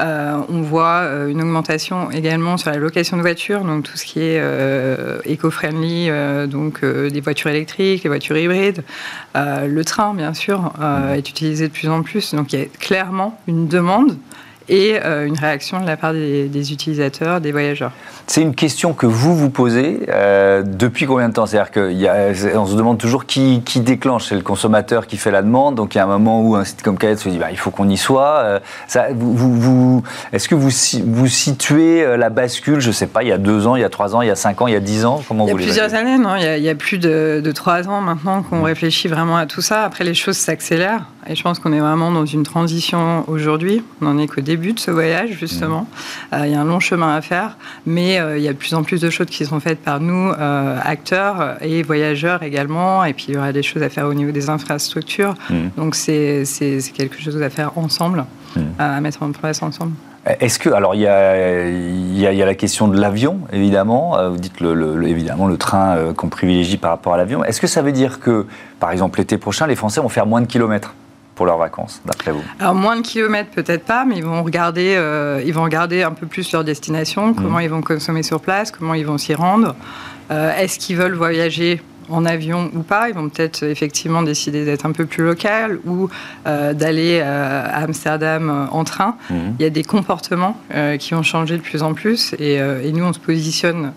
Euh, 0.01 0.41
on 0.49 0.63
voit 0.63 1.01
euh, 1.01 1.29
une 1.29 1.43
augmentation 1.43 2.11
également 2.13 2.57
sur 2.57 2.71
la 2.71 2.77
location 2.77 3.17
de 3.17 3.23
voitures, 3.23 3.65
donc 3.65 3.83
tout 3.83 3.97
ce 3.97 4.05
qui 4.05 4.21
est 4.21 4.39
euh, 4.41 5.19
éco-friendly, 5.25 6.11
donc 6.49 6.85
des 6.85 7.21
voitures 7.21 7.51
électriques, 7.51 8.05
les 8.05 8.09
voitures 8.09 8.37
hybrides. 8.37 8.85
le 9.35 9.83
train, 9.83 10.15
bien 10.15 10.35
sûr, 10.35 10.73
est 11.15 11.29
utilisé 11.29 11.69
de 11.69 11.73
plus 11.73 11.89
en 11.89 12.03
plus. 12.03 12.35
Donc 12.35 12.53
il 12.53 12.61
y 12.61 12.63
a 12.63 12.67
clairement 12.67 13.39
une 13.47 13.67
demande 13.67 14.17
et 14.69 14.99
euh, 15.05 15.27
une 15.27 15.39
réaction 15.39 15.81
de 15.81 15.87
la 15.87 15.97
part 15.97 16.13
des, 16.13 16.73
utilisateurs, 16.73 17.41
des 17.41 17.53
voyageurs. 17.53 17.93
C'est 18.27 18.43
une 18.43 18.55
question 18.55 18.93
que 18.93 19.07
vous 19.07 19.37
vous 19.37 19.51
posez 19.51 20.01
euh, 20.09 20.63
depuis 20.63 21.07
combien 21.07 21.29
de 21.29 21.35
temps? 21.35 21.47
C'est-à-dire 21.47 21.71
qu'on 21.71 22.67
se 22.67 22.77
demande 22.77 22.99
toujours 22.99 23.27
qui, 23.27 23.63
qui 23.65 23.81
déclenche. 23.81 24.27
C'est 24.29 24.35
le 24.35 24.43
consommateur 24.43 25.07
qui 25.07 25.17
fait 25.17 25.31
la 25.31 25.43
demande. 25.43 25.77
Donc 25.77 25.95
il 25.95 25.99
y 25.99 26.01
a 26.01 26.05
un 26.05 26.09
moment 26.09 26.43
où 26.43 26.55
un 26.57 26.65
site 26.65 26.83
comme 26.83 26.99
Kayet 26.99 27.17
se 27.17 27.29
dit 27.29 27.39
bah, 27.39 27.51
il 27.51 27.59
faut 27.59 27.71
qu'on 27.71 27.89
y 27.89 27.97
soit. 27.97 28.39
Euh, 28.39 28.61
ça, 28.87 29.07
vous, 29.15 29.55
vous, 29.55 30.03
Est-ce 30.33 30.49
que 30.49 30.55
vous, 30.55 30.71
vous 31.07 31.27
situez 31.27 32.17
la 32.17 32.31
bascule, 32.31 32.81
je 32.81 32.89
ne 32.89 32.93
sais 32.93 33.07
pas, 33.07 33.23
il 33.23 33.29
y 33.29 33.33
a 33.33 33.39
deux 33.39 33.67
ans, 33.67 33.77
il 33.77 33.81
y 33.81 33.85
a 33.85 33.89
trois 33.89 34.15
ans, 34.15 34.23
il 34.23 34.29
y 34.29 34.31
a 34.31 34.37
cinq 34.37 34.61
ans, 34.61 34.67
il 34.67 34.75
y 34.75 34.77
a 34.77 34.81
dix 34.81 35.05
ans? 35.05 35.23
Comment 35.27 35.47
Il 35.47 35.51
y 35.51 35.53
a 35.53 35.57
plusieurs 35.57 35.95
années, 35.95 36.19
non? 36.19 36.37
Il 36.37 36.63
y, 36.63 36.69
a, 36.69 36.75
plus 36.75 36.99
de, 36.99 37.41
de 37.43 37.53
trois 37.53 37.89
ans 37.89 38.01
maintenant 38.01 38.43
qu'on 38.43 38.63
réfléchit 38.63 39.09
vraiment 39.09 39.37
à 39.37 39.47
tout 39.47 39.63
ça. 39.63 39.85
Après, 39.85 40.05
les 40.05 40.15
choses 40.15 40.37
s'accélèrent. 40.37 41.05
Et 41.29 41.35
je 41.35 41.43
pense 41.43 41.59
qu'on 41.59 41.73
est 41.73 41.81
vraiment 41.81 42.11
dans 42.11 42.25
une 42.25 42.43
transition 42.43 43.25
aujourd'hui. 43.29 43.83
On 44.01 44.07
n'en 44.07 44.19
est 44.19 44.27
qu'au 44.27 44.41
début 44.41 44.73
de 44.73 44.81
ce 44.81 44.91
voyage, 44.91 45.31
justement. 45.39 45.83
Mmh. 45.83 46.35
Euh, 46.35 46.47
il 46.47 46.53
y 46.53 46.55
a 46.55 46.61
un 46.61 46.65
long 46.65 46.81
chemin 46.81 47.15
à 47.15 47.21
faire, 47.21 47.59
mais 47.87 48.19
euh, 48.19 48.39
il 48.39 48.45
y 48.45 48.49
a 48.49 48.53
de 48.53 48.59
plus 48.59 48.75
en 48.75 48.83
plus 48.83 49.01
de 49.01 49.11
choses 49.11 49.27
qui 49.27 49.45
sont 49.45 49.61
faites 49.61 49.81
par 49.81 50.01
nous, 50.01 50.31
euh, 50.31 50.79
acteurs 50.83 51.57
et 51.61 51.83
voyageurs 51.83 52.43
également. 52.43 53.05
Et 53.05 53.13
puis, 53.13 53.27
il 53.29 53.35
y 53.35 53.39
aura 53.39 53.53
des 53.53 53.63
choses 53.63 53.83
à 53.83 53.89
faire 53.89 54.07
au 54.07 54.15
niveau 54.15 54.33
des 54.33 54.49
infrastructures. 54.49 55.35
Mmh. 55.51 55.55
Donc, 55.77 55.95
c'est 55.95 56.45
quelque 56.95 57.21
chose 57.21 57.41
à 57.43 57.51
faire 57.51 57.77
ensemble, 57.77 58.25
mmh. 58.57 58.61
à 58.79 59.01
mettre 59.01 59.23
en 59.23 59.33
place 59.33 59.63
ensemble. 59.63 59.93
Est-ce 60.41 60.59
que, 60.59 60.69
alors 60.69 60.95
il 60.95 61.01
y 61.01 61.07
a, 61.07 61.69
il 61.69 62.19
y 62.19 62.27
a, 62.27 62.47
la 62.47 62.55
question 62.55 62.89
de 62.89 63.01
l'avion, 63.01 63.41
évidemment. 63.53 64.17
Vous 64.31 64.37
dites 64.37 64.61
le, 64.61 65.03
évidemment 65.07 65.47
le 65.47 65.57
train 65.57 65.97
euh, 65.97 66.13
qu'on 66.13 66.29
privilégie 66.29 66.77
par 66.77 66.91
rapport 66.91 67.15
à 67.15 67.17
l'avion. 67.17 67.45
Est-ce 67.45 67.61
que 67.61 67.67
ça 67.67 67.83
veut 67.83 67.93
dire 67.93 68.21
que, 68.21 68.47
par 68.79 68.91
exemple, 68.91 69.19
l'été 69.19 69.39
prochain, 69.39 69.67
les 69.67 69.77
Français 69.77 70.01
vont 70.01 70.09
faire 70.09 70.27
moins 70.27 70.41
de 70.41 70.47
kilomètres? 70.47 70.95
Pour 71.39 71.47
leurs 71.47 71.57
vacances, 71.57 72.03
d'après 72.05 72.33
vous 72.33 72.43
Alors 72.59 72.75
moins 72.75 72.97
de 72.97 73.03
kilomètres 73.03 73.51
peut-être 73.51 73.85
pas, 73.85 74.05
mais 74.05 74.17
ils 74.17 74.25
vont 74.25 74.43
regarder, 74.43 74.97
euh, 74.97 75.41
ils 75.47 75.55
vont 75.55 75.63
regarder 75.63 76.03
un 76.03 76.11
peu 76.11 76.27
plus 76.27 76.51
leur 76.51 76.65
destination, 76.65 77.33
comment 77.33 77.59
mmh. 77.59 77.63
ils 77.63 77.71
vont 77.71 77.81
consommer 77.81 78.25
sur 78.25 78.41
place, 78.41 78.73
comment 78.73 78.95
ils 78.95 79.07
vont 79.07 79.19
s'y 79.19 79.35
rendre. 79.35 79.77
Est-ce 80.31 80.79
qu'ils 80.79 80.97
veulent 80.97 81.15
voyager 81.15 81.81
en 82.11 82.25
avion 82.25 82.71
ou 82.75 82.83
pas. 82.83 83.09
Ils 83.09 83.15
vont 83.15 83.29
peut-être 83.29 83.63
effectivement 83.63 84.23
décider 84.23 84.65
d'être 84.65 84.87
un 84.87 84.93
peu 84.93 85.07
plus 85.07 85.25
local 85.25 85.79
ou 85.87 86.09
euh, 86.47 86.73
d'aller 86.73 87.21
euh, 87.23 87.65
à 87.67 87.83
Amsterdam 87.85 88.51
euh, 88.51 88.67
en 88.71 88.85
train. 88.85 89.17
Mhm. 89.31 89.57
Il 89.59 89.63
y 89.63 89.67
a 89.67 89.71
des 89.71 89.85
comportements 89.85 90.57
qui 90.99 91.15
ont 91.15 91.23
changé 91.23 91.57
de 91.57 91.63
plus 91.63 91.83
en 91.83 91.95
plus 91.95 92.35
et, 92.39 92.61
nous, 92.93 93.05
on 93.05 93.13
se 93.13 93.19
positionne 93.19 93.93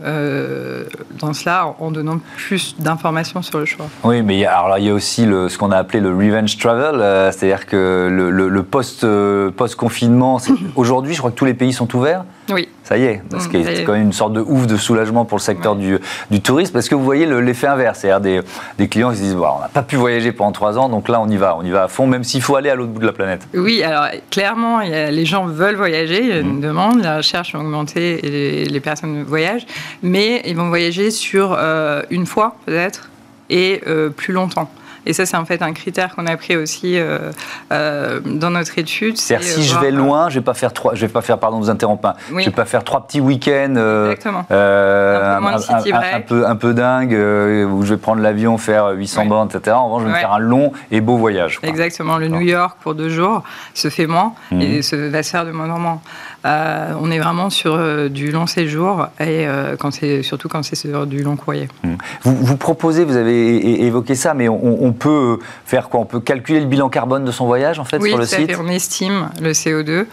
dans 1.19 1.34
cela 1.34 1.76
en 1.80 1.91
donnant 1.91 2.19
plus 2.38 2.76
d'informations 2.80 3.41
sur 3.41 3.60
le 3.60 3.65
choix. 3.65 3.88
Oui, 4.04 4.21
mais 4.21 4.36
il 4.36 4.39
y 4.39 4.45
a, 4.45 4.58
alors 4.58 4.78
il 4.78 4.86
y 4.86 4.89
a 4.89 4.93
aussi 4.93 5.26
le, 5.26 5.50
ce 5.50 5.58
qu'on 5.58 5.71
a 5.71 5.78
appelé 5.78 6.00
le 6.00 6.10
revenge 6.10 6.58
travel, 6.58 7.32
c'est-à-dire 7.32 7.65
que 7.65 8.08
le, 8.10 8.30
le 8.50 8.63
post, 8.63 9.06
post-confinement, 9.56 10.39
aujourd'hui, 10.76 11.13
je 11.13 11.19
crois 11.19 11.32
que 11.32 11.36
tous 11.36 11.45
les 11.45 11.54
pays 11.54 11.74
sont 11.74 11.93
ouverts. 11.95 12.24
Oui. 12.49 12.67
Ça 12.84 12.97
y 12.97 13.04
est, 13.04 13.21
parce 13.30 13.47
c'est 13.49 13.84
quand 13.86 13.93
même 13.93 14.01
une 14.01 14.13
sorte 14.13 14.34
de 14.34 14.41
ouf 14.41 14.67
de 14.67 14.75
soulagement 14.75 15.23
pour 15.23 15.38
le 15.38 15.41
secteur 15.41 15.75
du, 15.75 15.97
du, 16.30 16.41
tourisme, 16.41 16.73
parce 16.73 16.89
que 16.89 16.95
vous 16.95 17.04
voyez 17.04 17.25
l'effet 17.25 17.67
inverse, 17.67 17.99
c'est-à-dire 17.99 18.41
des, 18.41 18.47
des, 18.77 18.88
clients 18.89 19.12
qui 19.12 19.17
se 19.17 19.21
disent 19.21 19.36
bon, 19.36 19.47
on 19.58 19.62
n'a 19.62 19.69
pas 19.69 19.84
pu 19.84 19.95
voyager 19.95 20.32
pendant 20.32 20.51
trois 20.51 20.77
ans, 20.77 20.89
donc 20.89 21.08
là 21.08 21.21
on 21.21 21.30
y 21.30 21.38
va, 21.38 21.56
on 21.58 21.63
y 21.63 21.69
va 21.69 21.84
à 21.84 21.88
fond, 21.88 22.08
même 22.08 22.23
s'il 22.23 22.41
faut 22.41 22.56
aller 22.56 22.69
à 22.69 22.75
l'autre 22.75 22.91
bout 22.91 22.99
de 22.99 23.06
la 23.06 23.13
planète. 23.13 23.47
Oui, 23.54 23.82
alors 23.84 24.08
clairement, 24.30 24.80
les 24.80 25.25
gens 25.25 25.45
veulent 25.45 25.75
voyager, 25.75 26.21
il 26.21 26.27
y 26.30 26.34
a 26.34 26.39
une 26.39 26.58
mmh. 26.58 26.62
demande, 26.62 27.01
la 27.01 27.17
recherche 27.17 27.56
a 27.56 27.60
augmenté 27.60 28.62
et 28.63 28.65
les, 28.65 28.80
personnes 28.82 29.23
voyagent, 29.23 29.67
mais 30.01 30.41
ils 30.45 30.56
vont 30.56 30.69
voyager 30.69 31.12
sur 31.12 31.56
euh, 31.58 32.01
une 32.10 32.25
fois 32.25 32.56
peut-être 32.65 33.10
et 33.49 33.82
euh, 33.88 34.10
plus 34.10 34.34
longtemps. 34.34 34.69
Et 35.06 35.14
ça, 35.14 35.26
c'est 35.26 35.38
en 35.38 35.46
fait 35.46 35.62
un 35.62 35.74
critère 35.74 36.16
qu'on 36.16 36.28
a 36.28 36.38
pris 36.38 36.56
aussi 36.56 36.98
euh, 36.98 37.32
euh, 37.72 38.20
dans 38.24 38.52
notre 38.52 38.78
étude. 38.78 39.18
C'est-à-dire 39.18 39.48
si 39.48 39.64
je 39.64 39.78
vais 39.80 39.92
loin, 39.92 40.30
je 40.30 40.36
vais 40.36 40.44
pas 40.44 40.54
faire 40.54 40.74
trois, 40.74 40.96
je 40.96 41.02
vais 41.02 41.12
pas 41.12 41.22
faire, 41.22 41.40
pardon, 41.40 41.60
vous 41.60 41.70
interrompre, 41.70 42.10
hein. 42.10 42.14
je 42.30 42.46
vais 42.46 42.52
pas 42.52 42.66
faire 42.66 42.84
trois 42.84 43.06
petits 43.06 43.20
week-ends, 43.20 43.76
euh, 43.78 44.14
un, 44.14 44.16
peu 46.22 46.48
un, 46.48 46.56
peu 46.56 46.74
dingue, 46.74 47.14
où 47.14 47.84
je 47.84 47.94
vais 47.94 47.98
prendre 47.98 48.22
l'avion, 48.22 48.58
faire 48.58 48.90
800 48.90 49.26
bandes, 49.26 49.56
etc. 49.56 49.76
En 49.76 49.90
revanche, 49.90 50.08
je 50.08 50.14
vais 50.14 50.20
faire 50.20 50.34
un 50.34 50.40
long 50.40 50.72
et 50.92 51.02
beau 51.02 51.18
voyage. 51.18 51.60
Exactement. 51.64 52.18
Le 52.18 52.28
New 52.28 52.42
York 52.42 52.78
pour 52.82 52.96
deux 52.96 53.10
jours 53.10 53.44
se 53.74 53.90
fait 53.90 54.08
moins 54.08 54.34
mmh. 54.52 54.62
et 54.62 54.82
se, 54.82 54.96
va 54.96 55.24
se 55.24 55.32
faire 55.32 55.46
de 55.46 55.52
moins 55.52 55.70
en 55.70 55.80
moins. 55.80 56.02
Euh, 56.43 56.93
on 56.99 57.12
est 57.12 57.19
vraiment 57.19 57.49
sur 57.49 57.75
euh, 57.75 58.10
du 58.10 58.32
long 58.32 58.47
séjour 58.47 59.08
et 59.19 59.45
euh, 59.47 59.75
quand 59.77 59.91
surtout 60.23 60.49
quand 60.49 60.63
c'est 60.63 60.75
sur 60.75 61.06
du 61.06 61.21
long 61.21 61.36
courrier. 61.36 61.67
Mmh. 61.84 61.93
Vous, 62.23 62.58
proposez, 62.58 63.04
vous 63.04 63.15
avez 63.15 63.84
évoqué 63.86 64.15
ça, 64.15 64.34
mais 64.34 64.49
on, 64.49 64.93
peut 64.93 65.39
faire 65.65 65.89
quoi? 65.89 65.99
On 65.99 66.06
peut 66.06 66.19
calculer 66.19 66.60
le 66.60 66.65
bilan 66.65 66.89
carbone 66.89 67.25
de 67.25 67.32
son 67.32 67.45
voyage 67.45 67.80
en 67.80 67.86
fait 67.86 68.01
sur 68.01 68.17
le 68.17 68.25
site? 68.25 68.49
Oui, 68.49 68.56
on 68.60 68.67
estime 68.67 69.30
le 69.41 69.51
CO2 69.51 70.06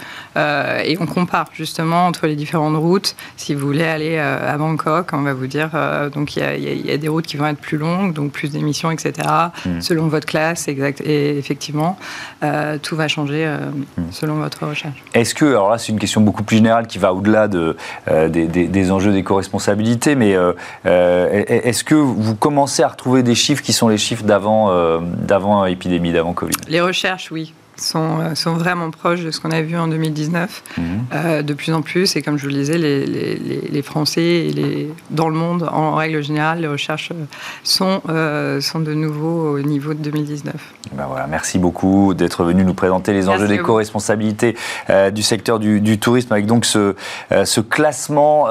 et 0.84 0.96
on 1.00 1.06
compare 1.06 1.46
justement 1.52 2.06
entre 2.06 2.26
les 2.26 2.36
différentes 2.36 2.76
routes. 2.76 3.16
Si 3.36 3.54
vous 3.54 3.66
voulez 3.66 3.84
aller 3.84 4.18
à 4.18 4.56
Bangkok, 4.56 5.10
on 5.12 5.22
va 5.22 5.34
vous 5.34 5.46
dire 5.46 5.70
donc 6.12 6.36
il 6.36 6.86
y, 6.86 6.90
a 6.90 6.96
des 6.96 7.08
routes 7.08 7.26
qui 7.26 7.36
vont 7.36 7.46
être 7.46 7.58
plus 7.58 7.78
longues, 7.78 8.12
donc 8.12 8.32
plus 8.32 8.50
d'émissions, 8.50 8.90
etc. 8.90 9.12
Mmh. 9.64 9.80
Selon 9.80 10.08
votre 10.08 10.26
classe, 10.26 10.68
exact. 10.68 11.00
Et 11.00 11.38
effectivement, 11.38 11.98
tout 12.82 12.96
va 12.96 13.08
changer 13.08 13.46
mmh. 13.46 14.02
selon 14.10 14.34
votre 14.34 14.66
recherche. 14.66 15.02
Est-ce 15.14 15.34
que 15.34 15.44
alors 15.44 15.70
là 15.70 15.78
c'est 15.78 15.92
une 15.92 15.98
question 15.98 16.17
beaucoup 16.20 16.42
plus 16.42 16.56
générale 16.56 16.86
qui 16.86 16.98
va 16.98 17.12
au-delà 17.12 17.48
de, 17.48 17.76
euh, 18.08 18.28
des, 18.28 18.92
enjeux 18.92 19.12
d'éco-responsabilité, 19.12 20.14
mais 20.14 20.34
euh, 20.34 20.52
euh, 20.86 21.44
est-ce 21.46 21.84
que 21.84 21.94
vous 21.94 22.34
commencez 22.34 22.82
à 22.82 22.88
retrouver 22.88 23.22
des 23.22 23.34
chiffres 23.34 23.62
qui 23.62 23.72
sont 23.72 23.88
les 23.88 23.98
chiffres 23.98 24.24
d'avant 24.24 24.68
d'avant 25.00 25.64
épidémie, 25.66 26.12
d'avant 26.12 26.32
Covid? 26.32 26.54
Les 26.68 26.80
recherches, 26.80 27.30
oui 27.30 27.52
sont, 27.80 28.20
euh, 28.20 28.34
sont 28.34 28.54
vraiment 28.54 28.90
proches 28.90 29.22
de 29.22 29.30
ce 29.30 29.40
qu'on 29.40 29.50
a 29.50 29.62
vu 29.62 29.76
en 29.76 29.88
2019, 29.88 30.62
mhm. 30.76 30.84
euh, 31.14 31.42
de 31.42 31.54
plus 31.54 31.72
en 31.72 31.82
plus. 31.82 32.16
Et 32.16 32.22
comme 32.22 32.36
je 32.36 32.42
vous 32.42 32.48
le 32.48 32.54
disais, 32.54 32.78
les, 32.78 33.06
les, 33.06 33.68
les 33.70 33.82
Français 33.82 34.22
et 34.22 34.50
les, 34.52 34.92
dans 35.10 35.28
le 35.28 35.34
monde, 35.34 35.68
en 35.72 35.94
règle 35.94 36.22
générale, 36.22 36.60
les 36.60 36.68
recherches 36.68 37.12
sont, 37.62 38.02
euh, 38.08 38.60
sont 38.60 38.80
de 38.80 38.94
nouveau 38.94 39.56
au 39.56 39.60
niveau 39.60 39.94
de 39.94 40.02
2019. 40.02 40.54
Ben 40.92 41.06
voilà, 41.06 41.26
merci 41.26 41.58
beaucoup 41.58 42.14
d'être 42.14 42.44
venu 42.44 42.64
nous 42.64 42.74
présenter 42.74 43.12
les 43.12 43.28
enjeux 43.28 43.46
d'éco-responsabilité 43.46 44.56
du 45.12 45.22
secteur 45.22 45.58
du, 45.58 45.80
du, 45.80 45.98
tourisme 45.98 46.32
avec 46.32 46.46
donc 46.46 46.64
ce, 46.64 46.94
ce 47.44 47.60
classement 47.60 48.46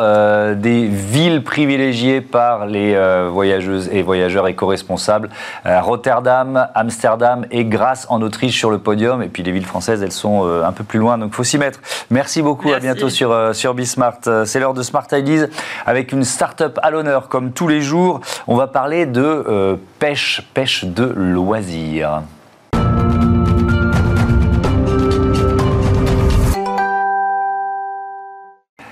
des 0.54 0.86
villes 0.88 1.44
privilégiées 1.44 2.22
par 2.22 2.68
les 2.68 2.96
voyageuses 3.32 3.90
et 3.92 4.04
voyageurs 4.04 4.48
éco-responsables. 4.48 5.30
Rotterdam, 5.66 6.68
Amsterdam 6.76 7.46
et 7.50 7.66
Grasse 7.66 8.06
en 8.10 8.22
Autriche 8.22 8.58
sur 8.58 8.70
le 8.70 8.78
podium. 8.78 9.17
Et 9.22 9.28
puis 9.28 9.44
les 9.44 9.52
villes 9.52 9.66
françaises, 9.66 10.04
elles 10.04 10.12
sont 10.12 10.46
euh, 10.46 10.64
un 10.64 10.72
peu 10.72 10.84
plus 10.84 11.00
loin, 11.00 11.18
donc 11.18 11.30
il 11.32 11.36
faut 11.36 11.44
s'y 11.44 11.58
mettre. 11.58 11.80
Merci 12.10 12.42
beaucoup, 12.42 12.72
à 12.72 12.80
bientôt 12.80 13.10
sur, 13.10 13.32
euh, 13.32 13.54
sur 13.54 13.74
Bismart. 13.74 14.20
Euh, 14.28 14.46
c'est 14.46 14.60
l'heure 14.60 14.74
de 14.74 14.84
Smart 14.84 15.08
Ideas 15.12 15.48
avec 15.86 16.12
une 16.12 16.24
start-up 16.24 16.80
à 16.82 16.92
l'honneur, 16.92 17.30
comme 17.30 17.52
tous 17.52 17.68
les 17.68 17.82
jours. 17.82 18.22
On 18.48 18.56
va 18.56 18.68
parler 18.68 19.06
de 19.06 19.78
pêche, 20.00 20.42
pêche 20.54 20.86
de 20.86 21.04
loisirs. 21.16 22.22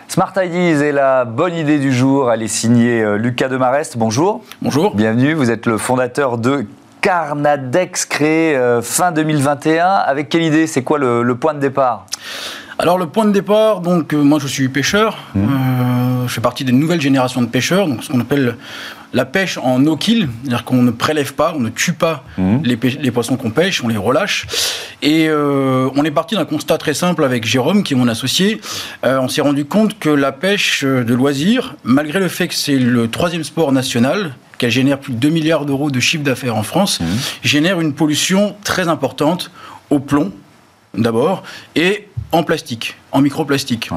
Smart 0.08 0.34
Ideas 0.38 0.82
est 0.82 0.92
la 0.92 1.26
bonne 1.26 1.56
idée 1.56 1.78
du 1.78 1.92
jour. 1.92 2.32
Elle 2.32 2.42
est 2.42 2.48
signée 2.48 3.18
Lucas 3.18 3.50
Demarest. 3.50 3.98
Bonjour. 3.98 4.42
Bonjour. 4.62 4.96
Bienvenue. 4.96 5.34
Vous 5.34 5.52
êtes 5.52 5.66
le 5.66 5.78
fondateur 5.78 6.38
de 6.38 6.66
Carnadex 7.06 8.06
créé 8.06 8.56
euh, 8.56 8.82
fin 8.82 9.12
2021. 9.12 9.86
Avec 9.86 10.28
quelle 10.28 10.42
idée? 10.42 10.66
C'est 10.66 10.82
quoi 10.82 10.98
le, 10.98 11.36
point 11.36 11.54
de 11.54 11.60
départ? 11.60 12.08
Alors 12.80 12.98
le 12.98 13.06
point 13.06 13.26
de 13.26 13.32
départ, 13.32 13.82
donc 13.82 14.12
euh, 14.12 14.24
moi 14.24 14.40
je 14.42 14.48
suis 14.48 14.68
pêcheur, 14.70 15.20
mmh. 15.36 15.44
euh, 15.44 16.28
je 16.28 16.34
fais 16.34 16.42
partie 16.42 16.66
des 16.66 16.72
nouvelles 16.72 17.00
générations 17.00 17.44
de 17.44 17.48
pêcheurs, 17.48 17.88
donc 17.88 18.04
ce 18.04 18.12
qu'on 18.12 18.20
appelle 18.20 18.58
la 19.14 19.24
pêche 19.24 19.60
en 19.60 19.78
no 19.78 19.96
kill, 19.98 20.30
c'est-à-dire 20.42 20.66
qu'on 20.66 20.82
ne 20.82 20.90
prélève 20.90 21.36
pas, 21.36 21.54
on 21.56 21.60
ne 21.60 21.70
tue 21.70 21.94
pas 21.94 22.24
mmh. 22.40 22.58
les, 22.64 23.12
poissons 23.12 23.38
qu'on 23.38 23.52
pêche, 23.52 23.84
on 23.84 23.88
les 23.88 23.98
relâche. 23.98 24.48
Et 25.04 25.30
on 25.30 26.04
est 26.04 26.12
parti 26.12 26.36
d'un 26.36 26.46
constat 26.46 26.80
très 26.80 26.96
simple 26.96 27.24
avec 27.24 27.46
Jérôme, 27.46 27.84
qui 27.84 27.94
est 27.94 27.98
mon 27.98 28.08
associé. 28.08 28.60
on 29.04 29.28
s'est 29.28 29.42
rendu 29.42 29.66
compte 29.66 30.00
que 30.00 30.10
la 30.10 30.32
pêche 30.32 30.84
de 30.84 31.14
loisirs, 31.14 31.76
malgré 31.84 32.20
le 32.20 32.28
fait 32.28 32.48
que 32.48 32.56
c'est 32.56 32.80
le 32.80 33.08
troisième 33.08 33.44
sport 33.44 33.72
national, 33.72 34.34
qu'elle 34.58 34.72
génère 34.72 35.00
plus 35.00 35.14
de 35.14 35.18
2 35.18 35.30
milliards 35.30 35.66
d'euros 35.66 35.92
de 35.92 36.00
chiffre 36.00 36.24
d'affaires 36.24 36.56
en 36.56 36.64
France, 36.64 37.00
mmh. 37.00 37.06
génère 37.44 37.82
une 37.82 37.94
pollution 37.94 38.56
très 38.64 38.88
importante 38.88 39.52
au 39.90 40.00
plomb, 40.00 40.32
d'abord, 40.94 41.44
et 41.76 42.08
en 42.32 42.44
plastique, 42.44 42.96
en 43.12 43.22
microplastique. 43.22 43.90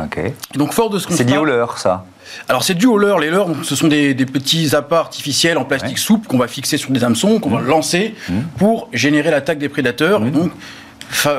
Donc 0.55 0.73
fort 0.73 0.91
de 0.91 0.99
ce 0.99 1.13
C'est 1.13 1.25
lié 1.25 1.39
au 1.39 1.45
leurre, 1.45 1.79
ça? 1.79 2.07
Alors 2.49 2.63
c'est 2.63 2.75
dû 2.75 2.87
au 2.87 2.99
leurre. 2.99 3.19
Les 3.19 3.31
leurres, 3.31 3.49
ce 3.63 3.75
sont 3.75 3.89
des, 3.89 4.15
petits 4.15 4.77
appâts 4.77 4.99
artificiels 4.99 5.57
en 5.57 5.65
plastique 5.65 5.99
souple 5.99 6.29
qu'on 6.29 6.39
va 6.39 6.47
fixer 6.47 6.77
sur 6.77 6.91
des 6.91 7.03
hameçons, 7.03 7.41
qu'on 7.41 7.51
va 7.51 7.61
mmh. 7.61 7.67
lancer 7.67 8.15
mmh. 8.29 8.33
pour 8.59 8.89
générer 8.93 9.31
l'attaque 9.31 9.59
des 9.59 9.69
prédateurs. 9.69 10.21
Donc 10.21 10.53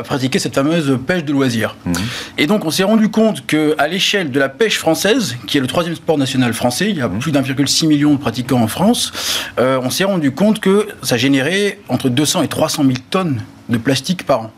pratiquer 0.03 0.39
cette 0.39 0.55
fameuse 0.55 0.97
pêche 1.05 1.23
de 1.23 1.31
loisirs. 1.31 1.75
Mhm. 1.85 1.93
Et 2.37 2.47
donc 2.47 2.65
on 2.65 2.71
s'est 2.71 2.83
rendu 2.83 3.09
compte 3.09 3.45
qu'à 3.45 3.87
l'échelle 3.87 4.31
de 4.31 4.39
la 4.39 4.49
pêche 4.49 4.77
française, 4.77 5.37
qui 5.47 5.57
est 5.57 5.61
le 5.61 5.67
troisième 5.67 5.95
sport 5.95 6.17
national 6.17 6.53
français, 6.53 6.89
il 6.89 6.97
y 6.97 7.01
a 7.01 7.07
mhm. 7.07 7.19
plus 7.19 7.31
d'1,6 7.31 7.87
million 7.87 8.13
de 8.13 8.19
pratiquants 8.19 8.61
en 8.61 8.67
France, 8.67 9.11
euh, 9.59 9.79
on 9.83 9.89
s'est 9.89 10.03
rendu 10.03 10.31
compte 10.31 10.59
que 10.59 10.87
ça 11.03 11.17
générait 11.17 11.79
entre 11.89 12.09
200 12.09 12.43
et 12.43 12.47
300 12.47 12.83
000 12.83 12.95
tonnes 13.09 13.41
de 13.69 13.77
plastique 13.77 14.25
par 14.25 14.41
an. 14.41 14.51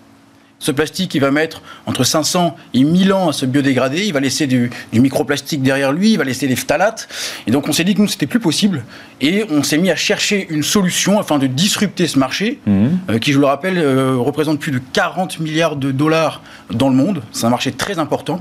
Ce 0.61 0.71
plastique, 0.71 1.15
il 1.15 1.21
va 1.21 1.31
mettre 1.31 1.63
entre 1.87 2.03
500 2.03 2.55
et 2.75 2.83
1000 2.83 3.13
ans 3.13 3.29
à 3.29 3.33
se 3.33 3.47
biodégrader. 3.47 4.05
Il 4.05 4.13
va 4.13 4.19
laisser 4.19 4.45
du, 4.45 4.69
microplastique 4.93 5.63
derrière 5.63 5.91
lui. 5.91 6.11
Il 6.11 6.17
va 6.17 6.23
laisser 6.23 6.47
des 6.47 6.55
phtalates. 6.55 7.09
Et 7.47 7.51
donc, 7.51 7.67
on 7.67 7.73
s'est 7.73 7.83
dit 7.83 7.95
que 7.95 8.01
nous, 8.01 8.07
c'était 8.07 8.27
plus 8.27 8.39
possible. 8.39 8.83
Et 9.21 9.43
on 9.49 9.63
s'est 9.63 9.79
mis 9.79 9.89
à 9.89 9.95
chercher 9.95 10.45
une 10.51 10.61
solution 10.61 11.19
afin 11.19 11.39
de 11.39 11.47
disrupter 11.47 12.05
ce 12.07 12.19
marché, 12.19 12.59
mhm. 12.67 12.99
euh, 13.09 13.17
qui, 13.17 13.33
je 13.33 13.39
le 13.39 13.47
rappelle, 13.47 13.79
euh, 13.79 14.17
représente 14.17 14.59
plus 14.59 14.71
de 14.71 14.79
40 14.93 15.39
milliards 15.39 15.77
de 15.77 15.91
dollars 15.91 16.43
dans 16.69 16.89
le 16.89 16.95
monde. 16.95 17.23
C'est 17.31 17.45
un 17.45 17.49
marché 17.49 17.71
très 17.71 17.97
important 17.97 18.39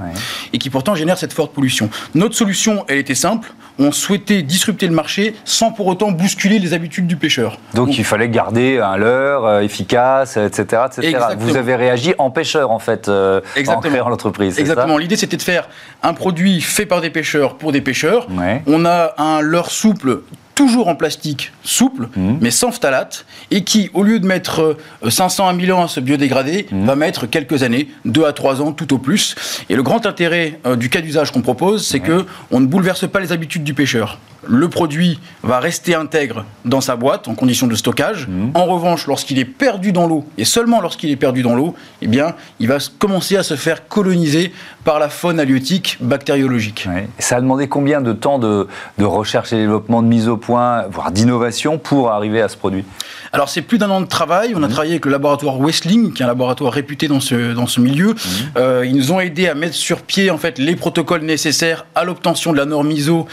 et 0.53 0.59
qui 0.59 0.69
pourtant 0.69 0.95
génère 0.95 1.17
cette 1.17 1.33
forte 1.33 1.55
pollution. 1.55 1.89
Notre 2.15 2.35
solution, 2.35 2.85
elle 2.89 2.99
était 2.99 3.15
simple. 3.15 3.51
On 3.81 3.93
souhaitait 3.93 4.43
disrupter 4.43 4.87
le 4.87 4.95
marché 4.95 5.35
sans 5.45 5.73
pour 5.73 5.87
autant 5.87 6.13
bousculer 6.13 6.59
les 6.59 6.75
habitudes 6.75 7.07
du 7.07 7.17
pêcheur. 7.17 7.59
Donc, 7.75 7.99
il 7.99 8.05
fallait 8.05 8.29
garder 8.29 8.79
un 8.79 8.97
leurre 8.97 9.47
euh, 9.47 9.61
efficace, 9.61 10.37
etc., 10.37 10.83
etc. 10.87 11.19
Vous 11.39 11.57
avez 11.57 11.75
réagi 11.75 12.15
en 12.19 12.31
pêcheur, 12.31 12.71
en 12.71 12.79
fait, 12.79 13.09
euh, 13.09 13.41
en 13.67 13.81
créant 13.81 14.11
l'entreprise. 14.11 14.59
Exactement. 14.59 14.99
L'idée, 14.99 15.17
c'était 15.17 15.39
de 15.39 15.43
faire 15.43 15.69
un 16.03 16.13
produit 16.13 16.61
fait 16.61 16.87
par 16.87 17.01
des 17.01 17.11
pêcheurs 17.11 17.57
pour 17.57 17.73
des 17.73 17.81
pêcheurs. 17.81 18.27
On 18.67 18.85
a 18.85 19.15
un 19.19 19.41
leurre 19.41 19.71
souple 19.71 20.21
toujours 20.61 20.89
en 20.89 20.95
plastique 20.95 21.53
souple, 21.65 22.09
Mmh. 22.15 22.35
mais 22.43 22.51
sans 22.51 22.71
phtalate, 22.71 23.25
et 23.51 23.65
qui, 23.65 23.89
au 23.95 24.03
lieu 24.03 24.21
de 24.21 24.27
mettre 24.27 24.77
euh, 25.03 25.09
500 25.11 25.49
à 25.49 25.55
1000 25.55 25.73
ans 25.73 25.85
à 25.85 25.89
se 25.89 26.01
biodégrader, 26.01 26.67
Mmh. 26.71 26.85
va 26.85 26.97
mettre 26.97 27.25
quelques 27.27 27.63
années, 27.63 27.89
2 28.05 28.27
à 28.27 28.35
3 28.35 28.61
ans 28.61 28.73
tout 28.73 28.93
au 28.93 28.99
plus. 28.99 29.35
Et 29.71 29.75
le 29.75 29.83
grand 29.83 30.05
intérêt 30.05 30.61
euh, 30.67 30.77
du 30.77 30.91
cas 30.91 31.01
d'usage 31.01 31.31
qu'on 31.33 31.41
propose, 31.41 31.87
c'est 31.87 32.01
que 32.01 32.27
on 32.51 32.61
ne 32.61 32.67
bouleverse 32.67 33.09
pas 33.09 33.21
les 33.21 33.33
habitudes 33.33 33.65
du 33.65 33.73
pêcheur. 33.73 34.19
Le 34.47 34.69
produit 34.69 35.21
va 35.43 35.61
rester 35.61 35.95
intègre 35.95 36.45
dans 36.65 36.81
sa 36.81 36.97
boîte 36.97 37.29
en 37.29 37.35
condition 37.35 37.67
de 37.67 37.75
stockage. 37.75 38.27
Mmh. 38.27 38.51
En 38.55 38.65
revanche, 38.67 39.07
lorsqu'il 39.07 39.39
est 39.39 39.45
perdu 39.45 39.93
dans 39.93 40.07
l'eau, 40.07 40.25
et 40.39 40.45
seulement 40.45 40.81
lorsqu'il 40.81 41.11
est 41.11 41.17
perdu 41.17 41.43
dans 41.43 41.55
l'eau, 41.55 41.75
eh 42.01 42.07
bien, 42.07 42.35
il 42.59 42.69
va 42.69 42.79
commencer 42.99 43.37
à 43.37 43.43
se 43.43 43.55
faire 43.55 43.87
coloniser 43.89 44.53
par 44.85 44.99
la 44.99 45.09
faune 45.09 45.39
halieutique 45.39 45.99
bactériologique. 46.01 46.87
Ouais. 46.89 47.09
Ça 47.19 47.37
a 47.37 47.41
demandé 47.41 47.69
combien 47.69 48.01
de 48.01 48.13
temps 48.13 48.39
de, 48.39 48.67
de 48.99 49.05
recherche 49.05 49.53
et 49.53 49.57
développement, 49.57 50.03
de 50.03 50.09
mise 50.09 50.29
au 50.29 50.37
point, 50.37 50.85
voire 50.91 51.11
d'innovation 51.11 51.79
pour 51.79 52.11
arriver 52.11 52.41
à 52.41 52.49
ce 52.49 52.57
produit? 52.57 52.85
Alors 53.33 53.49
c'est 53.49 53.63
plus 53.63 53.79
d'un 53.79 53.91
an 53.91 54.01
de 54.01 54.07
travail. 54.07 54.55
On 54.57 54.63
a 54.63 54.69
travaillé 54.69 54.93
avec 54.93 55.05
le 55.05 55.13
laboratoire 55.13 55.61
Westling, 55.61 56.13
qui 56.13 56.23
est 56.23 56.25
un 56.25 56.29
laboratoire 56.29 56.73
réputé 56.73 57.07
dans 57.07 57.21
ce, 57.21 57.53
dans 57.53 57.69
ce 57.69 57.81
milieu. 57.81 58.15
Mmh. 58.15 58.17
Euh, 58.57 58.85
ils 58.85 58.97
nous 58.97 59.13
ont 59.13 59.21
aidé 59.21 59.47
à 59.47 59.55
mettre 59.55 59.77
sur 59.77 60.03
pied 60.03 60.31
en 60.31 60.39
fait 60.39 60.59
les 60.59 60.75
protocoles 60.75 61.23
nécessaires 61.23 61.87
à 61.95 62.05
l'obtention 62.05 62.53
de 62.53 62.57
la 62.57 62.65
norme 62.65 62.91
ISO 62.91 63.29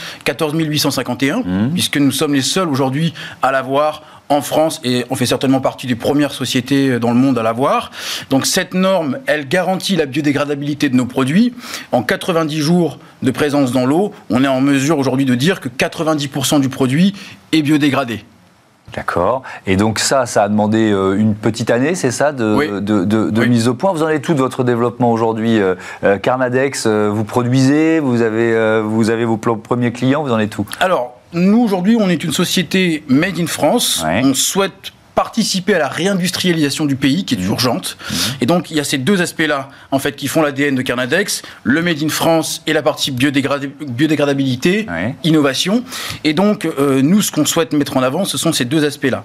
14851, 1.04 1.38
Mmh. 1.68 1.74
puisque 1.74 1.98
nous 1.98 2.12
sommes 2.12 2.34
les 2.34 2.42
seuls 2.42 2.70
aujourd'hui 2.70 3.14
à 3.42 3.52
l'avoir 3.52 4.04
en 4.30 4.42
France 4.42 4.82
et 4.84 5.06
on 5.10 5.16
fait 5.16 5.26
certainement 5.26 5.62
partie 5.62 5.88
des 5.88 5.96
premières 5.96 6.32
sociétés 6.34 7.00
dans 7.00 7.12
le 7.12 7.18
monde 7.18 7.38
à 7.38 7.44
l'avoir. 7.44 7.92
Donc 8.30 8.46
cette 8.46 8.74
norme, 8.74 9.20
elle 9.26 9.48
garantit 9.48 9.96
la 9.96 10.06
biodégradabilité 10.06 10.90
de 10.90 10.96
nos 10.96 11.06
produits. 11.06 11.54
En 11.92 12.04
90 12.04 12.58
jours 12.60 13.00
de 13.24 13.32
présence 13.32 13.72
dans 13.72 13.86
l'eau, 13.86 14.14
on 14.30 14.44
est 14.44 14.48
en 14.48 14.62
mesure 14.62 14.98
aujourd'hui 15.00 15.26
de 15.26 15.36
dire 15.36 15.62
que 15.62 15.70
90% 15.70 16.60
du 16.60 16.70
produit 16.70 17.14
est 17.52 17.62
biodégradé. 17.62 18.24
D'accord. 18.96 19.44
Et 19.68 19.76
donc 19.76 20.00
ça, 20.00 20.26
ça 20.26 20.44
a 20.44 20.50
demandé 20.50 20.92
euh, 20.92 21.16
une 21.18 21.36
petite 21.36 21.70
année, 21.70 21.94
c'est 21.94 22.12
ça, 22.12 22.32
de, 22.32 22.56
Oui. 22.56 22.68
de, 22.70 22.80
de- 22.80 23.30
de 23.30 23.42
Oui. 23.42 23.50
mise 23.50 23.68
au 23.68 23.74
point. 23.74 23.92
Vous 23.92 24.02
en 24.02 24.08
avez 24.08 24.22
tout 24.22 24.34
de 24.34 24.40
votre 24.40 24.64
développement 24.64 25.12
aujourd'hui. 25.12 25.60
euh, 25.60 25.76
euh, 26.04 26.18
Carnadex, 26.18 26.86
euh, 26.88 27.10
vous 27.14 27.24
produisez, 27.24 28.00
vous 28.00 28.22
avez, 28.22 28.82
vous 28.82 29.10
avez 29.10 29.26
vos 29.26 29.38
premiers 29.38 29.92
clients, 29.92 30.24
vous 30.24 30.32
en 30.32 30.36
avez 30.36 30.48
tout. 30.48 30.66
Alors, 30.80 31.14
nous, 31.34 31.60
aujourd'hui, 31.62 31.98
on 32.00 32.10
est 32.10 32.24
une 32.24 32.32
société 32.32 33.04
made 33.10 33.38
in 33.40 33.48
France. 33.48 34.04
Ouais. 34.06 34.22
On 34.24 34.34
souhaite 34.34 34.94
participer 35.22 35.74
à 35.74 35.80
la 35.80 35.88
réindustrialisation 35.88 36.86
du 36.86 36.96
pays 36.96 37.26
qui 37.26 37.34
est 37.34 37.40
Mmh. 37.40 37.48
urgente. 37.50 37.98
Et 38.40 38.46
donc, 38.46 38.70
il 38.70 38.78
y 38.78 38.80
a 38.80 38.84
ces 38.84 39.00
deux 39.00 39.20
aspects-là, 39.20 39.70
en 39.90 39.98
fait, 39.98 40.16
qui 40.16 40.28
font 40.28 40.44
l'ADN 40.44 40.76
de 40.76 40.84
Carnadex, 40.84 41.42
le 41.64 41.82
made 41.82 42.04
in 42.04 42.10
France 42.10 42.62
et 42.68 42.74
la 42.74 42.84
partie 42.84 43.10
biodégrada- 43.12 43.68
biodégradabilité, 43.88 44.86
Ouais. 44.88 45.16
innovation. 45.24 45.84
Et 46.24 46.34
donc, 46.34 46.66
euh, 46.66 47.02
nous, 47.02 47.24
ce 47.24 47.32
qu'on 47.32 47.48
souhaite 47.48 47.74
mettre 47.74 47.98
en 47.98 48.04
avant, 48.04 48.26
ce 48.26 48.38
sont 48.38 48.54
ces 48.54 48.66
deux 48.66 48.86
aspects-là. 48.86 49.24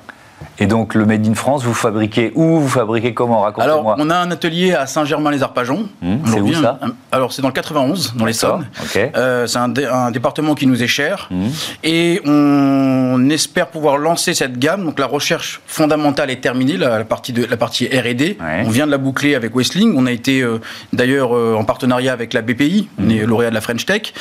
Et 0.58 0.66
donc 0.66 0.94
le 0.94 1.06
Made 1.06 1.26
in 1.26 1.34
France, 1.34 1.64
vous 1.64 1.74
fabriquez 1.74 2.30
où 2.34 2.58
Vous 2.60 2.68
fabriquez 2.68 3.14
comment? 3.14 3.44
Alors, 3.44 3.56
Racontez-moi. 3.56 3.96
on 3.98 4.10
a 4.10 4.16
un 4.16 4.30
atelier 4.30 4.74
à 4.74 4.86
Saint-Germain-les-Arpajons. 4.86 5.88
Mmh, 6.02 6.16
c'est 6.26 6.40
où 6.40 6.52
ça? 6.52 6.78
Alors, 7.10 7.32
c'est 7.32 7.42
dans 7.42 7.48
le 7.48 7.54
91, 7.54 8.14
dans 8.16 8.24
l'Essonne. 8.24 8.66
Ok. 8.82 8.98
Euh, 9.16 9.46
c'est 9.46 9.58
un, 9.58 9.68
dé- 9.68 9.86
un 9.86 10.10
département 10.10 10.54
qui 10.54 10.66
nous 10.66 10.82
est 10.82 10.86
cher 10.86 11.28
Mmh. 11.30 11.46
et 11.84 12.20
on 12.26 13.28
espère 13.30 13.68
pouvoir 13.68 13.96
lancer 13.98 14.34
cette 14.34 14.58
gamme. 14.58 14.84
Donc 14.84 14.98
la 14.98 15.06
recherche 15.06 15.60
fondamentale 15.66 16.30
est 16.30 16.40
terminée, 16.40 16.76
la, 16.76 16.98
la 16.98 17.04
partie 17.04 17.32
de 17.32 17.44
la 17.44 17.56
partie 17.56 17.86
R&D. 17.86 18.36
Ouais. 18.40 18.62
On 18.66 18.70
vient 18.70 18.86
de 18.86 18.90
la 18.90 18.98
boucler 18.98 19.34
avec 19.34 19.54
Westling. 19.56 19.94
On 19.96 20.06
a 20.06 20.12
été 20.12 20.42
euh, 20.42 20.58
d'ailleurs 20.92 21.34
euh, 21.36 21.54
en 21.56 21.64
partenariat 21.64 22.12
avec 22.12 22.32
la 22.34 22.42
BPI, 22.42 22.88
on 22.98 23.08
est 23.08 23.24
lauréat 23.26 23.50
de 23.50 23.54
la 23.54 23.60
French 23.60 23.86
Tech. 23.86 24.12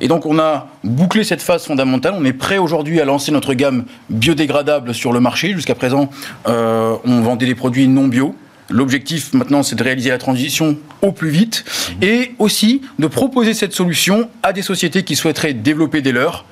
Et 0.00 0.08
donc 0.08 0.26
on 0.26 0.38
a 0.38 0.66
bouclé 0.84 1.22
cette 1.24 1.42
phase 1.42 1.64
fondamentale. 1.64 2.14
On 2.18 2.24
est 2.24 2.32
prêt 2.32 2.58
aujourd'hui 2.58 3.00
à 3.00 3.04
lancer 3.04 3.30
notre 3.32 3.54
gamme 3.54 3.84
biodégradable 4.10 4.92
sur 4.94 5.12
le 5.12 5.20
marché. 5.20 5.52
Jusqu'à 5.52 5.74
présent, 5.76 6.10
euh, 6.48 6.94
on 7.04 7.20
vendait 7.20 7.46
des 7.46 7.54
produits 7.54 7.86
non 7.88 8.08
bio. 8.08 8.34
L'objectif 8.68 9.32
maintenant, 9.32 9.62
c'est 9.62 9.76
de 9.76 9.84
réaliser 9.84 10.10
la 10.10 10.18
transition 10.18 10.76
au 11.00 11.12
plus 11.12 11.30
vite 11.30 11.64
et 12.02 12.34
aussi 12.40 12.82
de 12.98 13.06
proposer 13.06 13.54
cette 13.54 13.72
solution 13.72 14.28
à 14.42 14.52
des 14.52 14.62
sociétés 14.62 15.04
qui 15.04 15.14
souhaiteraient 15.14 15.54
développer 15.54 16.02
des 16.02 16.10
leurs 16.10 16.44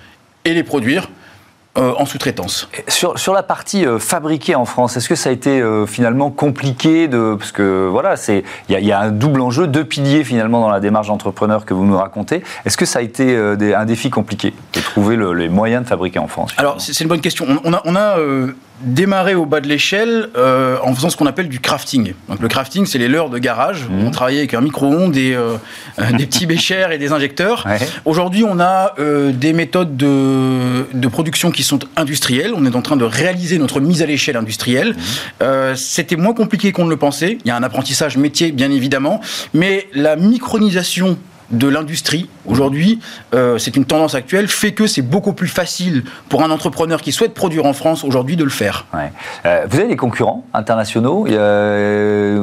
et 0.45 0.55
les 0.55 0.63
produire 0.63 1.11
euh, 1.77 1.93
en 1.99 2.07
sous-traitance. 2.07 2.69
Sur, 2.87 3.19
sur 3.19 3.33
la 3.35 3.43
partie 3.43 3.85
euh, 3.85 3.99
fabriquée 3.99 4.55
en 4.55 4.65
France, 4.65 4.97
est-ce 4.97 5.09
que 5.09 5.17
ça 5.17 5.31
a 5.31 5.33
été 5.33 5.61
euh, 5.61 5.87
finalement 5.87 6.31
compliqué 6.31 7.09
de 7.09 7.35
parce 7.37 7.51
que 7.51 7.89
voilà, 7.91 8.15
c'est 8.17 8.45
il 8.69 8.73
y, 8.73 8.77
a- 8.77 8.79
il 8.81 8.87
y 8.87 8.93
a 8.93 9.01
un 9.01 9.11
double 9.11 9.41
enjeu, 9.41 9.67
deux 9.67 9.85
piliers 9.85 10.23
finalement 10.23 10.61
dans 10.61 10.69
la 10.71 10.79
démarche 10.79 11.09
d'entrepreneur 11.09 11.65
que 11.67 11.75
vous 11.75 11.85
nous 11.85 11.97
racontez. 11.99 12.45
Est-ce 12.65 12.77
que 12.77 12.85
ça 12.85 13.01
a 13.01 13.03
été 13.03 13.57
des- 13.57 13.75
un 13.75 13.87
défi 13.87 14.09
compliqué 14.09 14.55
de 14.75 14.81
trouver 14.81 15.17
le- 15.17 15.33
les 15.35 15.49
moyens 15.49 15.83
de 15.83 15.89
fabriquer 15.89 16.21
en 16.21 16.29
France 16.29 16.53
Alors, 16.59 16.81
c'est 16.81 16.93
c'est 16.93 17.03
une 17.03 17.09
bonne 17.11 17.21
question. 17.21 17.45
On, 17.49 17.59
on 17.65 17.73
a, 17.75 17.83
on 17.87 17.97
a 17.97 18.19
démarré 18.81 19.35
au 19.35 19.47
bas 19.47 19.61
de 19.61 19.69
l'échelle 19.69 20.29
euh, 20.37 20.77
en 20.83 20.95
faisant 20.95 21.09
ce 21.09 21.17
qu'on 21.17 21.27
appelle 21.27 21.49
du 21.49 21.61
crafting. 21.61 22.15
Donc, 22.29 22.41
le 22.41 22.49
crafting, 22.49 22.87
c'est 22.87 22.99
les 22.99 23.09
leurres 23.09 23.31
de 23.31 23.39
garage. 23.39 23.89
Mhm. 23.89 24.07
On 24.07 24.11
travaillait 24.11 24.41
avec 24.41 24.55
un 24.55 24.61
micro-ondes, 24.61 25.17
et, 25.17 25.35
euh, 25.35 25.57
des 26.17 26.27
petits 26.27 26.47
béchers 26.47 26.89
et 26.93 26.99
des 26.99 27.13
injecteurs. 27.13 27.65
Ouais. 27.67 27.79
Aujourd'hui, 28.05 28.45
on 28.45 28.59
a 28.61 28.95
euh, 28.99 29.33
des 29.33 29.53
méthodes 29.53 29.97
de, 29.97 30.87
de 30.93 31.09
production 31.09 31.51
qui 31.51 31.63
sont 31.63 31.79
industrielles. 31.97 32.53
On 32.57 32.67
est 32.67 32.75
en 32.75 32.83
train 32.83 32.97
de 32.97 33.05
réaliser 33.05 33.59
notre 33.59 33.81
mise 33.81 34.03
à 34.03 34.07
l'échelle 34.07 34.37
industrielle. 34.37 34.97
Euh, 35.43 35.75
C'était 35.77 36.17
moins 36.17 36.35
compliqué 36.35 36.73
qu'on 36.73 36.85
ne 36.85 36.91
le 36.91 36.97
pensait. 36.97 37.39
Il 37.45 37.49
y 37.49 37.51
a 37.51 37.57
un 37.57 37.63
apprentissage 37.63 38.17
métier, 38.17 38.51
bien 38.53 38.71
évidemment, 38.71 39.21
mais 39.53 39.89
la 39.95 40.17
micronisation 40.17 41.17
de 41.55 41.69
l'industrie 41.69 42.29
aujourd'hui, 42.47 43.01
euh, 43.35 43.59
c'est 43.59 43.77
une 43.77 43.85
tendance 43.85 44.15
actuelle, 44.15 44.49
fait 44.49 44.73
que 44.73 44.87
c'est 44.87 45.03
beaucoup 45.03 45.33
plus 45.33 45.49
facile 45.49 46.05
pour 46.29 46.43
un 46.43 46.51
entrepreneur 46.51 47.01
qui 47.01 47.13
souhaite 47.13 47.35
produire 47.35 47.65
en 47.67 47.73
France 47.73 48.05
aujourd'hui 48.05 48.37
de 48.37 48.45
le 48.45 48.51
faire. 48.51 48.87
Ouais. 48.93 49.11
Euh, 49.47 49.65
vous 49.69 49.79
avez 49.79 49.89
des 49.89 49.97
concurrents 49.97 50.45
internationaux 50.53 51.27
euh, 51.29 52.39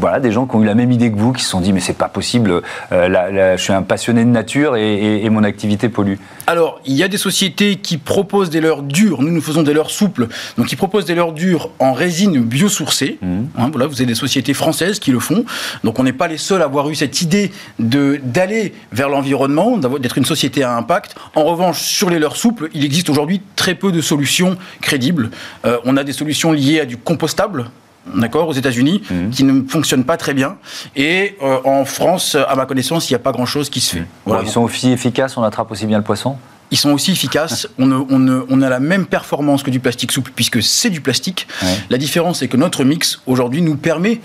voilà, 0.00 0.20
des 0.20 0.32
gens 0.32 0.46
qui 0.46 0.56
ont 0.56 0.62
eu 0.62 0.66
la 0.66 0.74
même 0.74 0.92
idée 0.92 1.10
que 1.10 1.16
vous, 1.16 1.32
qui 1.32 1.42
se 1.42 1.50
sont 1.50 1.60
dit 1.60 1.72
mais 1.72 1.80
c'est 1.80 1.92
pas 1.96 2.08
possible, 2.08 2.62
là- 2.90 3.08
là, 3.08 3.56
je 3.56 3.62
suis 3.62 3.72
un 3.72 3.82
passionné 3.82 4.24
de 4.24 4.30
nature 4.30 4.76
et, 4.76 4.94
et- 4.94 5.24
et 5.24 5.30
mon 5.30 5.44
activité 5.44 5.88
pollue. 5.88 6.14
Alors, 6.46 6.80
il 6.84 6.94
y 6.94 7.02
a 7.02 7.08
des 7.08 7.16
sociétés 7.16 7.76
qui 7.76 7.96
proposent 7.98 8.50
des 8.50 8.60
leurres 8.60 8.82
dures. 8.82 9.22
Nous, 9.22 9.30
nous 9.32 9.40
faisons 9.40 9.62
des 9.62 9.72
leurres 9.72 9.90
souples. 9.90 10.28
Donc, 10.58 10.70
ils 10.70 10.76
proposent 10.76 11.04
des 11.06 11.14
leurres 11.14 11.32
dures 11.32 11.70
en 11.78 11.92
résine 11.92 12.40
biosourcée. 12.40 13.18
Hein, 13.22 13.68
voilà, 13.72 13.86
vous 13.86 13.94
avez 13.96 14.06
des 14.06 14.14
sociétés 14.14 14.54
françaises 14.54 14.98
qui 14.98 15.10
le 15.10 15.18
font. 15.18 15.44
Donc, 15.82 15.98
on 15.98 16.04
n'est 16.04 16.12
pas 16.12 16.28
les 16.28 16.38
seuls 16.38 16.62
à 16.62 16.66
avoir 16.66 16.88
eu 16.90 16.94
cette 16.94 17.20
idée 17.22 17.50
de 17.78 18.15
d'aller 18.22 18.74
vers 18.92 19.08
l'environnement, 19.08 19.76
d'être 19.76 20.18
une 20.18 20.24
société 20.24 20.62
à 20.62 20.76
impact. 20.76 21.14
En 21.34 21.44
revanche, 21.44 21.80
sur 21.80 22.10
les 22.10 22.18
leurres 22.18 22.36
souples, 22.36 22.68
il 22.74 22.84
existe 22.84 23.10
aujourd'hui 23.10 23.40
très 23.56 23.74
peu 23.74 23.92
de 23.92 24.00
solutions 24.00 24.56
crédibles. 24.80 25.30
Euh, 25.64 25.78
on 25.84 25.96
a 25.96 26.04
des 26.04 26.12
solutions 26.12 26.52
liées 26.52 26.80
à 26.80 26.84
du 26.86 26.96
compostable. 26.96 27.70
D'accord, 28.14 28.46
aux 28.46 28.52
États-Unis, 28.52 29.02
qui 29.32 29.42
ne 29.42 29.68
fonctionnent 29.68 30.04
pas 30.04 30.16
très 30.16 30.32
bien. 30.32 30.58
Et 30.94 31.36
euh, 31.42 31.58
en 31.64 31.84
France, 31.84 32.36
à 32.36 32.54
ma 32.54 32.64
connaissance, 32.64 33.10
il 33.10 33.14
n'y 33.14 33.16
a 33.16 33.20
pas 33.20 33.32
grand-chose 33.32 33.68
qui 33.68 33.80
se 33.80 33.96
fait. 33.96 34.04
Voilà. 34.24 34.44
ils 34.44 34.48
sont 34.48 34.60
aussi 34.60 34.92
efficaces, 34.92 35.36
on 35.36 35.42
attrape 35.42 35.72
aussi 35.72 35.86
bien 35.86 35.98
le 35.98 36.04
poisson? 36.04 36.36
Ils 36.70 36.76
sont 36.78 36.90
aussi 36.90 37.12
efficaces. 37.12 37.68
On, 37.78 38.62
a 38.62 38.68
la 38.68 38.80
même 38.80 39.06
performance 39.06 39.62
que 39.62 39.70
du 39.70 39.80
plastique 39.80 40.12
souple 40.12 40.32
puisque 40.34 40.62
c'est 40.62 40.90
du 40.90 41.00
plastique. 41.00 41.46
Ouais. 41.62 41.68
La 41.90 41.98
différence, 41.98 42.40
c'est 42.40 42.48
que 42.48 42.56
notre 42.56 42.84
mix 42.84 43.20
aujourd'hui 43.26 43.62
nous 43.62 43.76
permet 43.76 44.20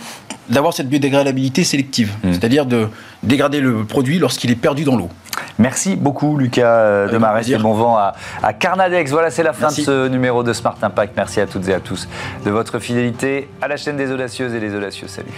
d'avoir 0.49 0.73
cette 0.73 0.89
biodégradabilité 0.89 1.63
sélective, 1.63 2.11
Mmh. 2.23 2.33
c'est-à-dire 2.33 2.65
de 2.65 2.87
dégrader 3.23 3.61
le 3.61 3.83
produit 3.85 4.19
lorsqu'il 4.19 4.51
est 4.51 4.55
perdu 4.55 4.83
dans 4.83 4.95
l'eau. 4.97 5.09
Merci 5.59 5.95
beaucoup 5.95 6.37
Lucas 6.37 6.65
euh, 6.67 7.07
Demarest 7.09 7.49
et 7.49 7.57
bon 7.57 7.73
vent 7.73 7.95
à, 7.97 8.13
à 8.41 8.51
Carnadex. 8.53 9.11
Voilà, 9.11 9.29
c'est 9.29 9.43
la 9.43 9.53
fin 9.53 9.67
Merci. 9.67 9.81
de 9.81 9.85
ce 9.85 10.07
numéro 10.07 10.43
de 10.43 10.51
Smart 10.53 10.75
Impact. 10.81 11.13
Merci 11.15 11.39
à 11.39 11.47
toutes 11.47 11.67
et 11.69 11.73
à 11.73 11.79
tous 11.79 12.07
de 12.43 12.49
votre 12.51 12.79
fidélité 12.79 13.47
à 13.61 13.67
la 13.67 13.77
chaîne 13.77 13.97
des 13.97 14.11
audacieuses 14.11 14.53
et 14.55 14.59
des 14.59 14.75
audacieux. 14.75 15.07
Salut. 15.07 15.29